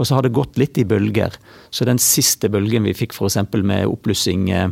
Og 0.00 0.08
så 0.08 0.16
har 0.16 0.24
det 0.24 0.32
gått 0.36 0.56
litt 0.60 0.78
i 0.80 0.86
bølger. 0.88 1.34
Så 1.70 1.84
den 1.84 2.00
siste 2.00 2.48
bølgen 2.52 2.86
vi 2.88 2.96
fikk 2.96 3.12
f.eks. 3.12 3.36
med 3.60 3.84
oppblussing 3.90 4.48
eh, 4.54 4.70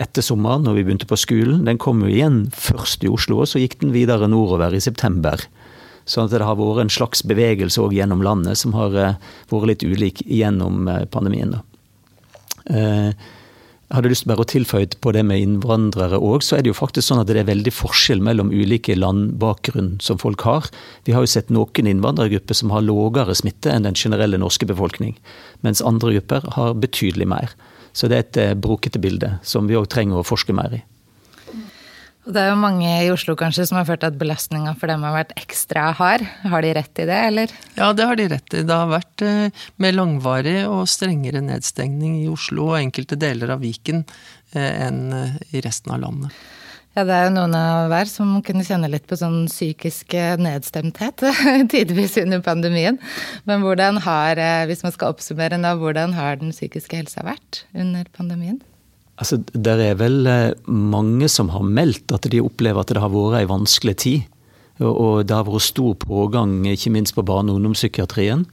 etter 0.00 0.24
sommeren, 0.26 0.64
når 0.66 0.78
vi 0.78 0.84
begynte 0.88 1.08
på 1.10 1.18
skolen, 1.18 1.64
den 1.68 1.78
kom 1.78 2.02
jo 2.02 2.10
igjen 2.10 2.42
først 2.54 3.06
i 3.06 3.10
Oslo, 3.10 3.42
og 3.42 3.50
så 3.50 3.62
gikk 3.62 3.78
den 3.80 3.94
videre 3.94 4.28
nordover 4.30 4.74
i 4.74 4.82
september. 4.82 5.42
Sånn 6.08 6.26
at 6.26 6.34
det 6.34 6.42
har 6.42 6.58
vært 6.58 6.84
en 6.84 6.92
slags 6.92 7.22
bevegelse 7.26 7.82
òg 7.82 7.94
gjennom 7.94 8.24
landet 8.26 8.58
som 8.58 8.74
har 8.74 8.96
eh, 8.98 9.18
vært 9.52 9.70
litt 9.74 9.86
ulik 9.86 10.24
gjennom 10.26 10.88
pandemien. 11.14 11.60
pandemien. 11.60 13.38
Jeg 13.90 13.96
hadde 13.98 14.10
lyst 14.12 14.22
til 14.22 14.30
bare 14.30 14.44
å 14.44 14.46
tilføye 14.46 14.86
på 15.02 15.10
det 15.16 15.24
med 15.26 15.40
innvandrere 15.42 16.20
òg, 16.22 16.44
så 16.46 16.54
er 16.54 16.62
det 16.62 16.70
jo 16.70 16.76
faktisk 16.78 17.08
sånn 17.08 17.24
at 17.24 17.26
det 17.26 17.40
er 17.40 17.48
veldig 17.48 17.72
forskjell 17.74 18.20
mellom 18.22 18.52
ulike 18.54 18.94
landbakgrunn 18.94 19.96
som 19.98 20.20
folk 20.22 20.44
har. 20.46 20.68
Vi 21.08 21.16
har 21.16 21.26
jo 21.26 21.30
sett 21.32 21.50
noen 21.50 21.88
innvandrergrupper 21.90 22.54
som 22.54 22.70
har 22.70 22.84
lavere 22.86 23.34
smitte 23.34 23.74
enn 23.74 23.88
den 23.88 23.98
generelle 23.98 24.38
norske 24.38 24.68
befolkning, 24.70 25.16
mens 25.66 25.82
andre 25.82 26.14
grupper 26.20 26.46
har 26.54 26.78
betydelig 26.78 27.26
mer. 27.34 27.56
Så 27.90 28.06
det 28.06 28.16
er 28.16 28.24
et 28.28 28.38
eh, 28.38 28.54
brokete 28.54 29.02
bilde 29.02 29.32
som 29.42 29.66
vi 29.66 29.74
òg 29.74 29.90
trenger 29.90 30.22
å 30.22 30.28
forske 30.30 30.54
mer 30.54 30.78
i. 30.78 30.84
Og 32.28 32.34
det 32.36 32.40
er 32.42 32.50
jo 32.50 32.60
mange 32.60 32.88
i 33.00 33.08
Oslo 33.08 33.32
kanskje 33.38 33.64
som 33.68 33.78
har 33.78 33.86
følt 33.88 34.04
at 34.04 34.18
belastninga 34.20 34.74
for 34.76 34.92
dem 34.92 35.06
har 35.06 35.14
vært 35.14 35.32
ekstra 35.40 35.86
hard. 35.96 36.26
Har 36.52 36.66
de 36.66 36.74
rett 36.76 37.00
i 37.00 37.06
det, 37.08 37.20
eller? 37.30 37.54
Ja, 37.78 37.88
det 37.96 38.08
har 38.10 38.20
de 38.20 38.26
rett 38.34 38.56
i. 38.58 38.60
Det 38.68 38.76
har 38.76 38.90
vært 38.92 39.24
eh, 39.24 39.64
mer 39.80 39.96
langvarig 39.96 40.58
og 40.68 40.84
strengere 40.90 41.40
nedstengning 41.46 42.18
i 42.20 42.28
Oslo 42.28 42.74
og 42.74 42.80
enkelte 42.82 43.16
deler 43.20 43.54
av 43.56 43.64
Viken 43.64 44.04
eh, 44.52 44.68
enn 44.84 45.00
eh, 45.16 45.40
i 45.56 45.64
resten 45.64 45.96
av 45.96 46.04
landet. 46.04 46.36
Ja, 46.92 47.06
det 47.08 47.16
er 47.16 47.28
jo 47.28 47.34
noen 47.38 47.54
av 47.56 47.88
hver 47.88 48.08
som 48.10 48.36
kunne 48.44 48.66
kjenne 48.66 48.90
litt 48.92 49.06
på 49.08 49.16
sånn 49.16 49.46
psykisk 49.48 50.12
nedstemthet 50.42 51.24
tidvis 51.72 52.18
under 52.20 52.42
pandemien. 52.44 52.98
Men 53.48 53.64
hvordan 53.64 54.02
har, 54.04 54.42
hvis 54.68 54.82
man 54.84 54.92
skal 54.92 55.14
oppsummere 55.14 55.56
nå, 55.62 55.78
hvordan 55.80 56.18
har 56.18 56.42
den 56.42 56.52
psykiske 56.52 57.00
helsa 57.00 57.24
vært 57.24 57.64
under 57.72 58.10
pandemien? 58.18 58.58
Altså, 59.20 59.36
Det 59.52 59.76
er 59.84 59.96
vel 60.00 60.26
eh, 60.26 60.56
mange 60.66 61.28
som 61.28 61.52
har 61.52 61.64
meldt 61.64 62.12
at 62.16 62.28
de 62.32 62.40
opplever 62.40 62.80
at 62.80 62.88
det 62.88 63.02
har 63.02 63.12
vært 63.12 63.42
ei 63.42 63.48
vanskelig 63.50 63.96
tid. 64.00 64.28
Og 64.80 65.26
det 65.28 65.36
har 65.36 65.44
vært 65.44 65.68
stor 65.68 65.94
pågang, 66.00 66.64
ikke 66.64 66.92
minst 66.94 67.14
på 67.14 67.24
barne- 67.26 67.52
og 67.52 67.60
ungdomspsykiatrien. 67.60 68.46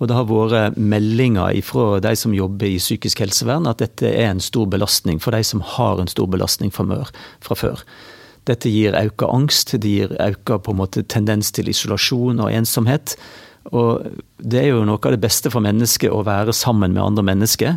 Og 0.00 0.08
det 0.08 0.16
har 0.16 0.26
vært 0.26 0.78
meldinger 0.80 1.60
fra 1.62 2.00
de 2.00 2.14
som 2.16 2.34
jobber 2.34 2.66
i 2.66 2.80
psykisk 2.80 3.20
helsevern, 3.20 3.68
at 3.68 3.78
dette 3.78 4.08
er 4.08 4.32
en 4.32 4.40
stor 4.40 4.66
belastning 4.66 5.20
for 5.20 5.36
de 5.36 5.44
som 5.44 5.60
har 5.60 6.00
en 6.00 6.10
stor 6.10 6.26
belastning 6.26 6.72
fra 6.72 7.54
før. 7.54 7.84
Dette 8.48 8.72
gir 8.72 8.96
økt 8.96 9.22
angst, 9.28 9.76
det 9.78 9.92
gir 9.92 10.16
økt 10.16 10.98
tendens 11.12 11.52
til 11.52 11.68
isolasjon 11.68 12.40
og 12.40 12.50
ensomhet. 12.50 13.14
Og 13.76 14.08
det 14.40 14.62
er 14.62 14.70
jo 14.72 14.86
noe 14.88 14.98
av 15.04 15.12
det 15.12 15.20
beste 15.20 15.52
for 15.52 15.60
mennesket 15.60 16.10
å 16.10 16.24
være 16.24 16.56
sammen 16.56 16.96
med 16.96 17.04
andre 17.04 17.26
mennesker. 17.30 17.76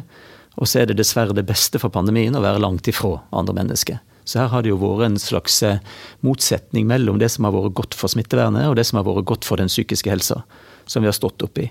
Og 0.62 0.70
så 0.70 0.82
er 0.82 0.90
det 0.90 1.00
dessverre 1.00 1.34
det 1.36 1.46
beste 1.50 1.82
for 1.82 1.94
pandemien 1.94 2.36
å 2.38 2.44
være 2.44 2.62
langt 2.62 2.88
ifra 2.90 3.18
andre 3.34 3.56
mennesker. 3.58 4.02
Så 4.24 4.40
her 4.40 4.52
har 4.54 4.64
det 4.64 4.72
jo 4.72 4.80
vært 4.80 5.08
en 5.08 5.20
slags 5.20 5.58
eh, 5.68 5.82
motsetning 6.24 6.88
mellom 6.88 7.20
det 7.20 7.30
som 7.34 7.48
har 7.48 7.56
vært 7.56 7.76
godt 7.80 7.98
for 7.98 8.12
smittevernet, 8.12 8.70
og 8.70 8.78
det 8.80 8.86
som 8.88 9.00
har 9.00 9.08
vært 9.08 9.28
godt 9.28 9.48
for 9.48 9.60
den 9.60 9.72
psykiske 9.72 10.12
helsa, 10.12 10.44
som 10.88 11.04
vi 11.04 11.10
har 11.12 11.18
stått 11.18 11.44
oppi. 11.44 11.68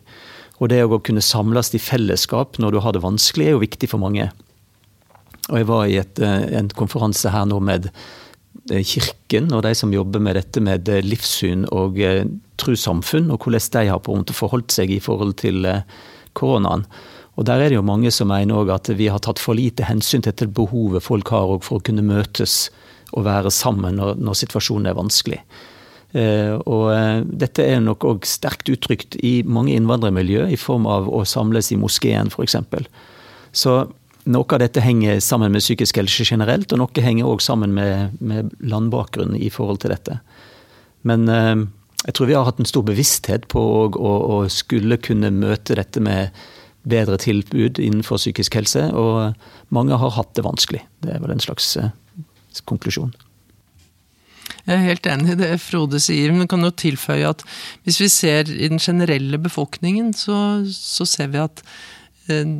Og 0.60 0.68
det 0.72 0.82
å 0.84 1.00
kunne 1.00 1.24
samles 1.24 1.72
i 1.74 1.80
fellesskap 1.80 2.58
når 2.60 2.74
du 2.74 2.80
har 2.84 2.96
det 2.96 3.04
vanskelig, 3.04 3.48
er 3.48 3.56
jo 3.56 3.62
viktig 3.62 3.88
for 3.94 4.02
mange. 4.02 4.28
Og 5.48 5.56
jeg 5.58 5.68
var 5.70 5.86
i 5.86 5.96
et, 6.02 6.20
eh, 6.20 6.50
en 6.58 6.68
konferanse 6.76 7.32
her 7.32 7.48
nå 7.48 7.62
med 7.64 7.88
eh, 7.88 8.84
Kirken 8.84 9.48
og 9.56 9.64
de 9.64 9.72
som 9.78 9.94
jobber 9.94 10.20
med 10.20 10.36
dette 10.36 10.60
med 10.60 10.90
livssyn 11.06 11.64
og 11.72 11.96
trossamfunn, 12.60 13.32
og 13.32 13.46
hvordan 13.46 13.72
de 13.78 13.88
har 13.94 14.04
på 14.04 14.18
en 14.18 14.28
forholdt 14.28 14.76
seg 14.76 14.92
i 14.92 15.00
forhold 15.02 15.38
til 15.40 15.64
koronaen. 16.36 16.84
Og 17.36 17.46
Der 17.48 17.60
er 17.60 17.68
det 17.70 17.78
jo 17.78 17.82
mange 17.82 18.10
som 18.12 18.28
mener 18.28 18.70
at 18.74 18.90
vi 18.92 19.08
har 19.08 19.22
tatt 19.24 19.40
for 19.40 19.56
lite 19.56 19.86
hensyn 19.88 20.22
til 20.22 20.34
det 20.36 20.52
behovet 20.52 21.02
folk 21.02 21.32
har 21.32 21.58
for 21.64 21.78
å 21.78 21.84
kunne 21.84 22.04
møtes 22.04 22.70
og 23.12 23.24
være 23.24 23.50
sammen 23.50 23.96
når, 23.96 24.18
når 24.20 24.36
situasjonen 24.42 24.88
er 24.88 24.98
vanskelig. 24.98 25.40
Eh, 26.12 26.52
og 26.68 26.90
eh, 26.92 27.24
Dette 27.24 27.64
er 27.64 27.80
nok 27.80 28.04
òg 28.04 28.28
sterkt 28.28 28.68
uttrykt 28.72 29.16
i 29.24 29.40
mange 29.48 29.72
innvandrermiljø, 29.76 30.46
i 30.52 30.60
form 30.60 30.86
av 30.90 31.08
å 31.08 31.24
samles 31.28 31.72
i 31.72 31.80
moskeen 31.80 32.32
f.eks. 32.32 32.56
Så 33.52 33.76
noe 34.32 34.54
av 34.54 34.62
dette 34.62 34.84
henger 34.84 35.20
sammen 35.24 35.52
med 35.52 35.64
psykisk 35.64 35.98
helse 35.98 36.26
generelt, 36.28 36.72
og 36.72 36.82
noe 36.82 37.04
henger 37.04 37.28
òg 37.28 37.44
sammen 37.44 37.72
med, 37.76 38.18
med 38.20 38.52
landbakgrunn 38.60 39.36
i 39.40 39.48
forhold 39.52 39.82
til 39.82 39.94
dette. 39.94 40.20
Men 41.08 41.28
eh, 41.32 41.64
jeg 42.06 42.16
tror 42.16 42.28
vi 42.28 42.36
har 42.36 42.48
hatt 42.48 42.60
en 42.60 42.68
stor 42.68 42.84
bevissthet 42.86 43.48
på 43.52 43.62
å, 43.88 44.12
å 44.36 44.42
skulle 44.52 45.00
kunne 45.00 45.32
møte 45.34 45.78
dette 45.78 46.02
med 46.02 46.32
bedre 46.88 47.18
tilbud 47.20 47.78
innenfor 47.82 48.20
psykisk 48.20 48.56
helse, 48.58 48.88
og 48.94 49.34
mange 49.74 49.98
har 49.98 50.16
hatt 50.16 50.34
det 50.36 50.46
vanskelig. 50.46 50.82
Det 51.04 51.14
er 51.14 51.22
vel 51.22 51.34
en 51.34 51.42
slags 51.42 51.74
eh, 51.78 51.92
konklusjon. 52.68 53.14
Jeg 54.62 54.76
er 54.76 54.86
helt 54.86 55.08
enig 55.10 55.32
i 55.32 55.40
det 55.40 55.54
Frode 55.62 55.98
sier, 56.02 56.34
men 56.34 56.50
kan 56.50 56.62
jo 56.62 56.70
tilføye 56.70 57.32
at 57.32 57.42
hvis 57.86 57.98
vi 58.02 58.10
ser 58.12 58.50
i 58.50 58.68
den 58.70 58.82
generelle 58.82 59.40
befolkningen, 59.42 60.12
så, 60.14 60.36
så 60.70 61.06
ser 61.08 61.32
vi 61.32 61.42
at 61.42 61.64
eh, 62.30 62.58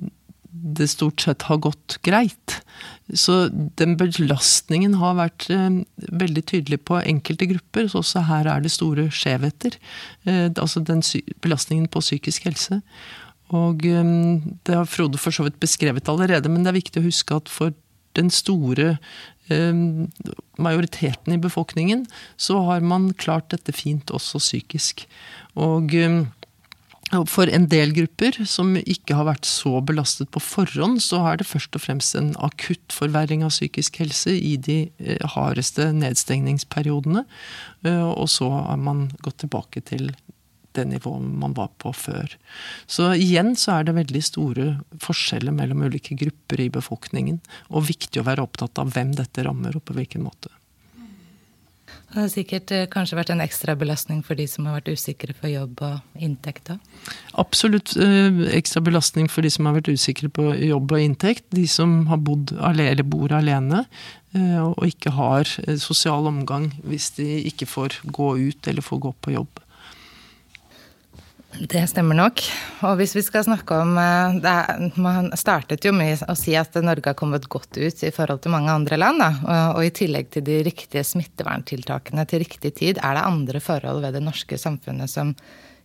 det 0.53 0.91
stort 0.93 1.23
sett 1.23 1.47
har 1.49 1.63
gått 1.65 1.99
greit. 2.07 2.59
Så 3.19 3.47
den 3.79 3.97
belastningen 3.99 4.97
har 5.01 5.19
vært 5.19 5.49
eh, 5.51 5.83
veldig 6.23 6.45
tydelig 6.51 6.83
på 6.87 7.01
enkelte 7.03 7.51
grupper. 7.55 7.91
Så 7.91 8.03
også 8.03 8.27
her 8.31 8.51
er 8.51 8.63
det 8.63 8.75
store 8.75 9.09
skjevheter. 9.15 9.79
Altså 10.27 10.83
den 10.83 11.03
belastningen 11.43 11.91
på 11.91 12.03
psykisk 12.03 12.47
helse. 12.51 12.83
Og 13.53 13.85
um, 13.85 14.41
det 14.65 14.77
har 14.77 14.89
Frode 14.89 15.21
for 15.21 15.35
så 15.35 15.47
vidt 15.47 15.61
beskrevet 15.63 16.09
allerede, 16.09 16.49
men 16.49 16.65
det 16.65 16.73
er 16.73 16.81
viktig 16.81 17.03
å 17.03 17.09
huske 17.09 17.37
at 17.37 17.53
for 17.53 17.75
den 18.17 18.29
store 18.33 18.97
um, 19.53 20.09
majoriteten 20.61 21.37
i 21.37 21.41
befolkningen, 21.41 22.07
så 22.37 22.61
har 22.69 22.85
man 22.85 23.13
klart 23.21 23.53
dette 23.53 23.75
fint 23.77 24.13
også 24.13 24.41
psykisk. 24.41 25.07
Og 25.61 25.93
um, 26.01 26.25
for 27.29 27.51
en 27.53 27.67
del 27.69 27.93
grupper 27.93 28.39
som 28.49 28.73
ikke 28.79 29.17
har 29.19 29.27
vært 29.29 29.45
så 29.49 29.83
belastet 29.85 30.31
på 30.33 30.41
forhånd, 30.41 31.03
så 31.05 31.21
er 31.29 31.41
det 31.41 31.49
først 31.49 31.77
og 31.77 31.85
fremst 31.85 32.17
en 32.17 32.33
akutt 32.41 32.95
forverring 32.95 33.45
av 33.45 33.53
psykisk 33.53 34.01
helse 34.01 34.33
i 34.33 34.55
de 34.57 34.79
eh, 34.97 35.21
hardeste 35.35 35.91
nedstengningsperiodene. 35.93 37.27
Eh, 37.85 38.07
og 38.09 38.31
så 38.33 38.49
har 38.55 38.81
man 38.81 39.11
gått 39.21 39.43
tilbake 39.45 39.85
til 39.93 40.09
det 40.77 40.87
nivået 40.91 41.29
man 41.43 41.57
var 41.59 41.71
på 41.83 41.93
før. 41.97 42.37
Så 42.87 43.13
igjen 43.19 43.55
så 43.59 43.79
er 43.79 43.89
det 43.89 43.99
veldig 43.99 44.25
store 44.25 44.67
forskjeller 45.03 45.55
mellom 45.55 45.85
ulike 45.87 46.17
grupper 46.19 46.65
i 46.65 46.73
befolkningen. 46.73 47.41
Og 47.71 47.89
viktig 47.91 48.23
å 48.23 48.27
være 48.29 48.45
opptatt 48.47 48.81
av 48.83 48.93
hvem 48.95 49.15
dette 49.19 49.47
rammer, 49.47 49.77
og 49.77 49.87
på 49.89 49.97
hvilken 49.99 50.25
måte. 50.27 50.53
Det 52.13 52.21
har 52.21 52.29
sikkert 52.29 52.73
eh, 52.77 52.85
kanskje 52.93 53.17
vært 53.17 53.31
en 53.33 53.41
ekstra 53.41 53.73
belastning 53.79 54.19
for 54.27 54.37
de 54.37 54.45
som 54.51 54.67
har 54.69 54.77
vært 54.77 54.91
usikre 54.93 55.33
på 55.33 55.49
jobb 55.49 55.81
og 55.87 56.21
inntekt 56.21 56.69
da? 56.69 56.77
Absolutt 57.41 57.95
eh, 57.97 58.43
ekstra 58.53 58.83
belastning 58.85 59.31
for 59.33 59.45
de 59.45 59.53
som 59.53 59.65
har 59.69 59.79
vært 59.79 59.89
usikre 59.89 60.29
på 60.29 60.51
jobb 60.61 60.93
og 60.93 61.01
inntekt. 61.01 61.47
De 61.57 61.65
som 61.65 62.03
har 62.11 62.21
bodd 62.21 62.53
eller 62.53 63.01
bor 63.09 63.33
alene 63.33 63.87
eh, 64.37 64.61
og 64.61 64.85
ikke 64.85 65.15
har 65.17 65.49
sosial 65.81 66.29
omgang 66.29 66.69
hvis 66.85 67.15
de 67.17 67.31
ikke 67.49 67.71
får 67.71 68.03
gå 68.05 68.29
ut 68.45 68.69
eller 68.69 68.85
får 68.85 69.05
gå 69.09 69.17
på 69.25 69.37
jobb. 69.39 69.62
Det 71.61 71.83
stemmer 71.91 72.17
nok. 72.17 72.41
Og 72.89 72.97
hvis 72.97 73.13
vi 73.17 73.23
skal 73.25 73.45
snakke 73.45 73.77
om 73.85 73.97
det, 74.41 74.49
er, 74.49 74.87
Man 75.01 75.29
startet 75.37 75.85
jo 75.85 75.93
med 75.95 76.23
å 76.31 76.37
si 76.39 76.55
at 76.57 76.75
Norge 76.81 77.13
har 77.13 77.19
kommet 77.19 77.49
godt 77.53 77.77
ut 77.77 78.05
i 78.07 78.13
forhold 78.15 78.43
til 78.43 78.55
mange 78.55 78.73
andre 78.73 78.97
land. 78.97 79.21
Da. 79.21 79.31
Og, 79.75 79.83
i 79.85 79.93
tillegg 79.93 80.31
til 80.33 80.47
de 80.47 80.63
riktige 80.65 81.05
smitteverntiltakene 81.05 82.25
til 82.29 82.43
riktig 82.45 82.75
tid, 82.81 83.01
er 83.05 83.19
det 83.19 83.27
andre 83.29 83.61
forhold 83.61 84.01
ved 84.05 84.17
det 84.17 84.25
norske 84.25 84.59
samfunnet 84.59 85.13
som 85.13 85.35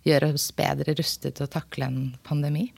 gjør 0.08 0.30
oss 0.32 0.50
bedre 0.56 0.96
rustet 0.96 1.36
til 1.38 1.48
å 1.48 1.52
takle 1.52 1.90
en 1.90 2.04
pandemi? 2.28 2.70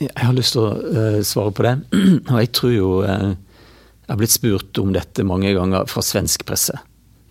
Jeg 0.00 0.10
har 0.18 0.34
lyst 0.34 0.56
til 0.56 0.64
å 0.64 0.72
uh, 0.74 1.20
svare 1.22 1.54
på 1.54 1.68
det. 1.68 1.76
Og 2.32 2.40
jeg 2.40 2.50
tror 2.56 2.74
jo 2.74 2.88
uh, 3.06 3.30
Jeg 3.30 4.10
har 4.10 4.18
blitt 4.18 4.34
spurt 4.34 4.82
om 4.82 4.90
dette 4.92 5.22
mange 5.24 5.54
ganger 5.54 5.86
fra 5.88 6.02
svensk 6.02 6.42
presse 6.48 6.74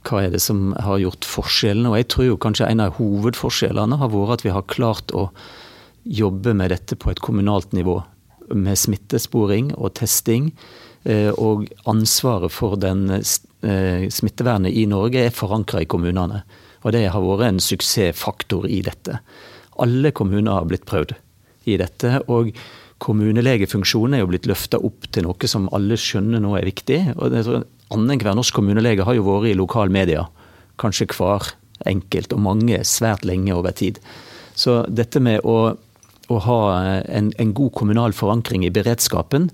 hva 0.07 0.23
er 0.23 0.33
det 0.33 0.41
som 0.43 0.71
har 0.83 1.01
gjort 1.01 1.27
forskjellene? 1.27 1.91
Og 1.91 1.99
jeg 1.99 2.09
tror 2.11 2.27
jo 2.27 2.39
kanskje 2.41 2.69
en 2.69 2.83
av 2.83 2.97
hovedforskjellene 2.99 3.99
har 4.01 4.11
vært 4.13 4.37
at 4.37 4.45
vi 4.47 4.53
har 4.55 4.67
klart 4.71 5.13
å 5.15 5.29
jobbe 6.03 6.53
med 6.57 6.73
dette 6.73 6.97
på 6.99 7.11
et 7.13 7.21
kommunalt 7.23 7.71
nivå. 7.75 8.01
Med 8.51 8.79
smittesporing 8.79 9.71
og 9.77 9.95
testing. 9.99 10.51
Eh, 11.03 11.31
og 11.31 11.69
ansvaret 11.89 12.51
for 12.51 12.75
den 12.79 13.09
eh, 13.15 14.05
smittevernet 14.11 14.75
i 14.75 14.85
Norge 14.91 15.25
er 15.27 15.35
forankra 15.35 15.83
i 15.83 15.89
kommunene. 15.89 16.43
Og 16.83 16.95
det 16.95 17.07
har 17.11 17.23
vært 17.23 17.47
en 17.47 17.63
suksessfaktor 17.63 18.67
i 18.67 18.81
dette. 18.83 19.19
Alle 19.83 20.11
kommuner 20.15 20.59
har 20.59 20.67
blitt 20.69 20.87
prøvd 20.89 21.15
i 21.71 21.79
dette. 21.79 22.19
og 22.27 22.51
kommunelegefunksjonen 23.03 24.15
er 24.15 24.23
jo 24.23 24.29
blitt 24.31 24.47
løfta 24.47 24.79
opp 24.79 25.09
til 25.11 25.25
noe 25.27 25.49
som 25.49 25.65
alle 25.75 25.97
skjønner 25.99 26.39
nå 26.43 26.53
er 26.59 26.67
viktig. 26.69 26.99
og 27.17 27.33
Annenhver 27.93 28.35
norsk 28.37 28.55
kommunelege 28.57 29.05
har 29.07 29.17
jo 29.17 29.25
vært 29.27 29.51
i 29.51 29.57
lokal 29.57 29.93
media. 29.93 30.25
Kanskje 30.81 31.09
hver 31.13 31.53
enkelt, 31.89 32.33
og 32.33 32.43
mange 32.43 32.81
svært 32.87 33.25
lenge 33.27 33.53
over 33.55 33.75
tid. 33.75 33.99
Så 34.55 34.83
dette 34.89 35.21
med 35.23 35.43
å, 35.45 35.73
å 35.73 36.41
ha 36.47 36.59
en, 37.01 37.31
en, 37.37 37.53
god 37.55 37.73
kommunal 37.77 38.13
forankring 38.15 38.65
i 38.65 38.71
beredskapen 38.73 39.49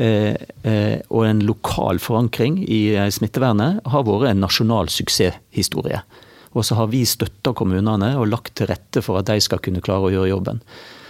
eh, 0.00 0.34
eh, 0.64 0.96
og 1.08 1.26
en 1.28 1.44
lokal 1.46 2.00
forankring 2.02 2.62
i 2.64 2.80
eh, 2.96 3.10
smittevernet 3.12 3.84
har 3.92 4.06
vært 4.08 4.32
en 4.32 4.42
nasjonal 4.46 4.90
suksesshistorie. 4.92 6.00
Og 6.56 6.64
så 6.64 6.78
har 6.78 6.88
vi 6.90 7.04
støtta 7.06 7.52
kommunene 7.56 8.14
og 8.18 8.30
lagt 8.32 8.56
til 8.58 8.70
rette 8.70 9.04
for 9.04 9.20
at 9.20 9.28
de 9.28 9.36
skal 9.44 9.60
kunne 9.62 9.84
klare 9.84 10.08
å 10.08 10.14
gjøre 10.14 10.32
jobben. 10.32 10.62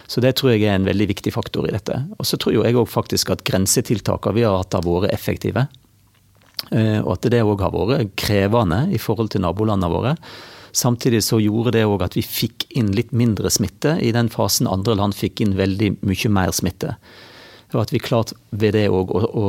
Så 0.08 0.23
det 0.25 0.38
tror 0.38 0.54
jeg 0.54 0.64
er 0.64 0.78
en 0.78 0.88
veldig 0.88 1.11
viktig 1.11 1.30
faktor 1.35 1.68
i 1.68 1.75
dette. 1.75 2.00
Og 2.16 2.26
så 2.26 2.38
tror 2.40 2.56
jeg 2.56 2.76
òg 2.80 2.88
faktisk 2.88 3.30
at 3.35 3.44
grensetiltakene 3.47 4.38
vi 4.38 4.47
har 4.47 4.56
hatt 4.56 4.75
har 4.75 4.87
vært 4.87 5.12
effektive. 5.12 5.66
Eh, 6.72 7.00
og 7.00 7.14
at 7.16 7.28
det 7.32 7.44
òg 7.44 7.62
har 7.64 7.74
vært 7.74 8.14
krevende 8.18 8.84
i 8.92 9.00
forhold 9.00 9.32
til 9.32 9.44
nabolandene 9.44 9.92
våre. 9.92 10.14
Samtidig 10.76 11.22
så 11.24 11.40
gjorde 11.40 11.72
det 11.78 11.86
òg 11.88 12.04
at 12.04 12.18
vi 12.18 12.24
fikk 12.24 12.68
inn 12.76 12.92
litt 12.96 13.14
mindre 13.16 13.50
smitte 13.50 13.96
i 14.04 14.12
den 14.14 14.28
fasen 14.32 14.68
andre 14.68 14.96
land 14.98 15.16
fikk 15.16 15.40
inn 15.44 15.56
veldig 15.58 15.96
mye 16.06 16.32
mer 16.34 16.52
smitte. 16.54 16.98
Og 17.74 17.82
at 17.82 17.92
vi 17.92 18.00
klarte 18.00 18.36
ved 18.56 18.72
det 18.76 18.86
òg 18.88 19.10
å, 19.12 19.22
å, 19.28 19.46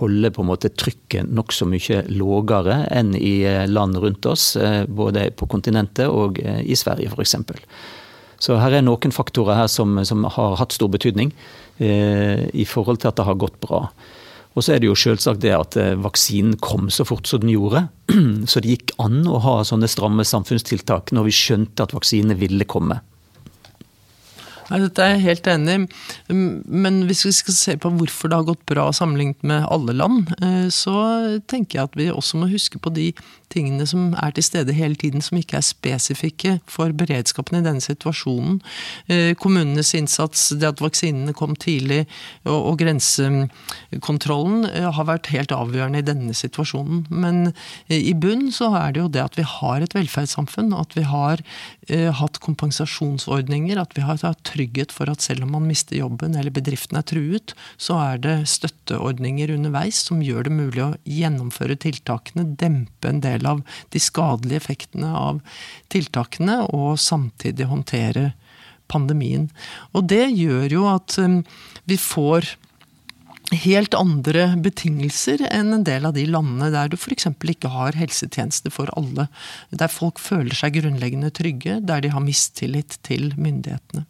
holde 0.00 0.32
på 0.34 0.42
en 0.42 0.48
måte 0.48 0.72
trykket 0.74 1.28
nokså 1.30 1.68
mye 1.70 2.02
lågere 2.10 2.80
enn 2.90 3.12
i 3.18 3.40
eh, 3.46 3.66
land 3.70 3.98
rundt 4.02 4.26
oss, 4.26 4.52
eh, 4.58 4.82
både 4.86 5.28
på 5.38 5.46
kontinentet 5.50 6.10
og 6.10 6.38
i 6.40 6.78
Sverige 6.78 7.12
f.eks. 7.14 7.36
Så 8.40 8.56
her 8.56 8.78
er 8.78 8.82
noen 8.86 9.12
faktorer 9.12 9.58
her 9.58 9.68
som, 9.68 9.98
som 10.08 10.24
har 10.24 10.56
hatt 10.58 10.74
stor 10.74 10.90
betydning 10.90 11.30
eh, 11.78 12.48
i 12.56 12.64
forhold 12.66 13.02
til 13.02 13.12
at 13.12 13.20
det 13.20 13.26
har 13.28 13.38
gått 13.38 13.60
bra. 13.62 13.84
Og 14.58 14.64
så 14.64 14.74
er 14.74 14.82
det 14.82 14.88
jo 14.90 14.98
selvsagt 14.98 15.42
det 15.44 15.52
at 15.54 15.76
eh, 15.78 15.98
vaksinen 16.00 16.56
kom 16.62 16.88
så 16.90 17.06
fort 17.06 17.28
som 17.30 17.44
den 17.44 17.52
gjorde. 17.54 17.86
Så 18.50 18.62
det 18.62 18.72
gikk 18.74 18.94
an 18.98 19.22
å 19.30 19.38
ha 19.44 19.60
sånne 19.66 19.88
stramme 19.90 20.26
samfunnstiltak 20.26 21.12
når 21.14 21.28
vi 21.28 21.36
skjønte 21.36 21.86
at 21.86 21.94
vaksinene 21.94 22.34
ville 22.40 22.66
komme. 22.66 22.98
Nei, 24.70 24.78
Dette 24.84 25.02
er 25.02 25.16
jeg 25.16 25.24
helt 25.24 25.48
enig 25.50 25.74
i. 25.74 26.36
Men 26.70 27.02
hvis 27.08 27.24
vi 27.26 27.32
skal 27.34 27.56
se 27.56 27.74
på 27.80 27.90
hvorfor 27.98 28.30
det 28.30 28.38
har 28.38 28.46
gått 28.52 28.62
bra 28.70 28.86
sammenlignet 28.94 29.42
med 29.46 29.66
alle 29.66 29.96
land, 29.98 30.30
eh, 30.38 30.68
så 30.70 30.94
tenker 31.50 31.80
jeg 31.80 31.88
at 31.88 31.98
vi 31.98 32.10
også 32.12 32.38
må 32.38 32.50
huske 32.52 32.78
på 32.78 32.92
de 32.94 33.10
tingene 33.50 33.82
som 33.90 34.12
er 34.14 34.30
til 34.36 34.46
stede 34.46 34.76
hele 34.76 34.94
tiden, 34.94 35.24
som 35.26 35.40
ikke 35.40 35.58
er 35.58 35.66
spesifikke 35.66 36.52
for 36.70 36.94
beredskapen 36.94 37.58
i 37.58 37.64
denne 37.66 37.82
situasjonen. 37.82 38.60
Eh, 39.10 39.32
kommunenes 39.34 39.90
innsats, 39.98 40.52
det 40.54 40.68
at 40.68 40.82
vaksinene 40.84 41.34
kom 41.34 41.56
tidlig, 41.58 42.04
og, 42.46 42.78
grensekontrollen 42.80 44.68
eh, 44.70 44.86
har 44.86 45.08
vært 45.08 45.32
helt 45.34 45.50
avgjørende 45.56 46.04
i 46.04 46.06
denne 46.06 46.36
situasjonen. 46.36 47.08
Men 47.10 47.50
i 47.90 48.14
bunn 48.14 48.52
så 48.54 48.70
er 48.78 48.94
det 48.94 49.02
jo 49.02 49.10
det 49.10 49.24
at 49.24 49.40
vi 49.40 49.48
har 49.56 49.82
et 49.82 49.98
velferdssamfunn, 49.98 50.70
at 50.78 50.94
vi 50.94 51.02
har 51.08 51.42
hatt 51.90 52.38
kompensasjonsordninger, 52.44 53.80
at 53.80 53.96
vi 53.96 54.04
har 54.06 54.20
hatt 54.22 54.44
trygghet 54.60 54.92
for 54.92 55.10
at 55.10 55.24
selv 55.24 55.46
om 55.46 55.54
man 55.56 55.68
mister 55.68 55.96
jobben 55.96 56.36
eller 56.36 56.52
bedriften 56.52 56.98
er 57.00 57.06
truet, 57.08 57.54
så 57.80 57.96
er 58.02 58.20
det 58.20 58.36
støtteordninger 58.52 59.54
underveis 59.56 60.04
som 60.06 60.22
gjør 60.22 60.48
det 60.48 60.54
mulig 60.54 60.84
å 60.84 60.94
gjennomføre 61.08 61.78
tiltakene, 61.80 62.52
dempe 62.60 63.08
en 63.08 63.22
del 63.24 63.46
av 63.48 63.64
de 63.90 64.02
skadelige 64.02 64.60
effektene 64.60 65.10
av 65.16 65.40
tiltakene, 65.90 66.60
og 66.70 66.98
samtidig 67.00 67.68
håndtere 67.70 68.32
pandemien. 68.90 69.48
Og 69.94 70.08
det 70.10 70.26
gjør 70.34 70.74
jo 70.74 70.88
at 70.90 71.16
um, 71.22 71.40
vi 71.88 71.96
får 72.00 72.54
helt 73.50 73.96
andre 73.98 74.52
betingelser 74.62 75.42
enn 75.50 75.74
en 75.74 75.86
del 75.86 76.06
av 76.06 76.14
de 76.14 76.26
landene 76.28 76.70
der 76.70 76.90
du 76.90 76.96
f.eks. 76.98 77.26
ikke 77.26 77.72
har 77.72 77.98
helsetjenester 77.98 78.70
for 78.74 78.90
alle. 78.98 79.26
Der 79.74 79.90
folk 79.90 80.22
føler 80.22 80.54
seg 80.54 80.78
grunnleggende 80.78 81.32
trygge, 81.34 81.80
der 81.82 82.04
de 82.04 82.12
har 82.14 82.22
mistillit 82.22 83.00
til 83.06 83.32
myndighetene. 83.36 84.06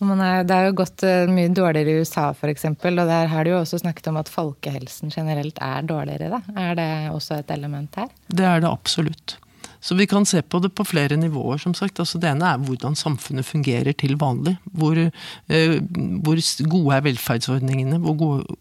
Er, 0.00 0.46
det 0.48 0.56
er 0.56 0.70
jo 0.70 0.76
gått 0.80 1.04
eh, 1.04 1.28
mye 1.28 1.50
dårligere 1.52 1.92
i 1.92 2.00
USA 2.00 2.30
f.eks., 2.32 2.64
og 2.72 3.02
der 3.04 3.28
har 3.28 3.44
du 3.44 3.52
jo 3.52 3.60
også 3.60 3.82
snakket 3.82 4.08
om 4.08 4.16
at 4.16 4.32
folkehelsen 4.32 5.12
generelt 5.12 5.60
er 5.60 5.84
dårligere. 5.84 6.38
Da. 6.38 6.40
Er 6.56 6.74
det 6.78 6.90
også 7.12 7.42
et 7.42 7.52
element 7.52 8.00
her? 8.00 8.08
Det 8.32 8.46
er 8.48 8.64
det 8.64 8.70
absolutt. 8.70 9.36
Så 9.80 9.96
vi 9.96 10.06
kan 10.06 10.26
se 10.28 10.42
på 10.42 10.58
det 10.60 10.74
på 10.76 10.84
flere 10.84 11.16
nivåer. 11.16 11.58
som 11.58 11.74
sagt. 11.74 12.00
Altså, 12.00 12.18
det 12.18 12.28
ene 12.28 12.44
er 12.44 12.58
hvordan 12.58 12.96
samfunnet 12.96 13.44
fungerer 13.44 13.92
til 13.92 14.16
vanlig. 14.20 14.56
Hvor, 14.64 14.96
eh, 14.96 15.80
hvor 16.24 16.68
gode 16.68 16.96
er 16.96 17.00
velferdsordningene, 17.00 17.98
hvor 17.98 18.16
gode, 18.16 18.56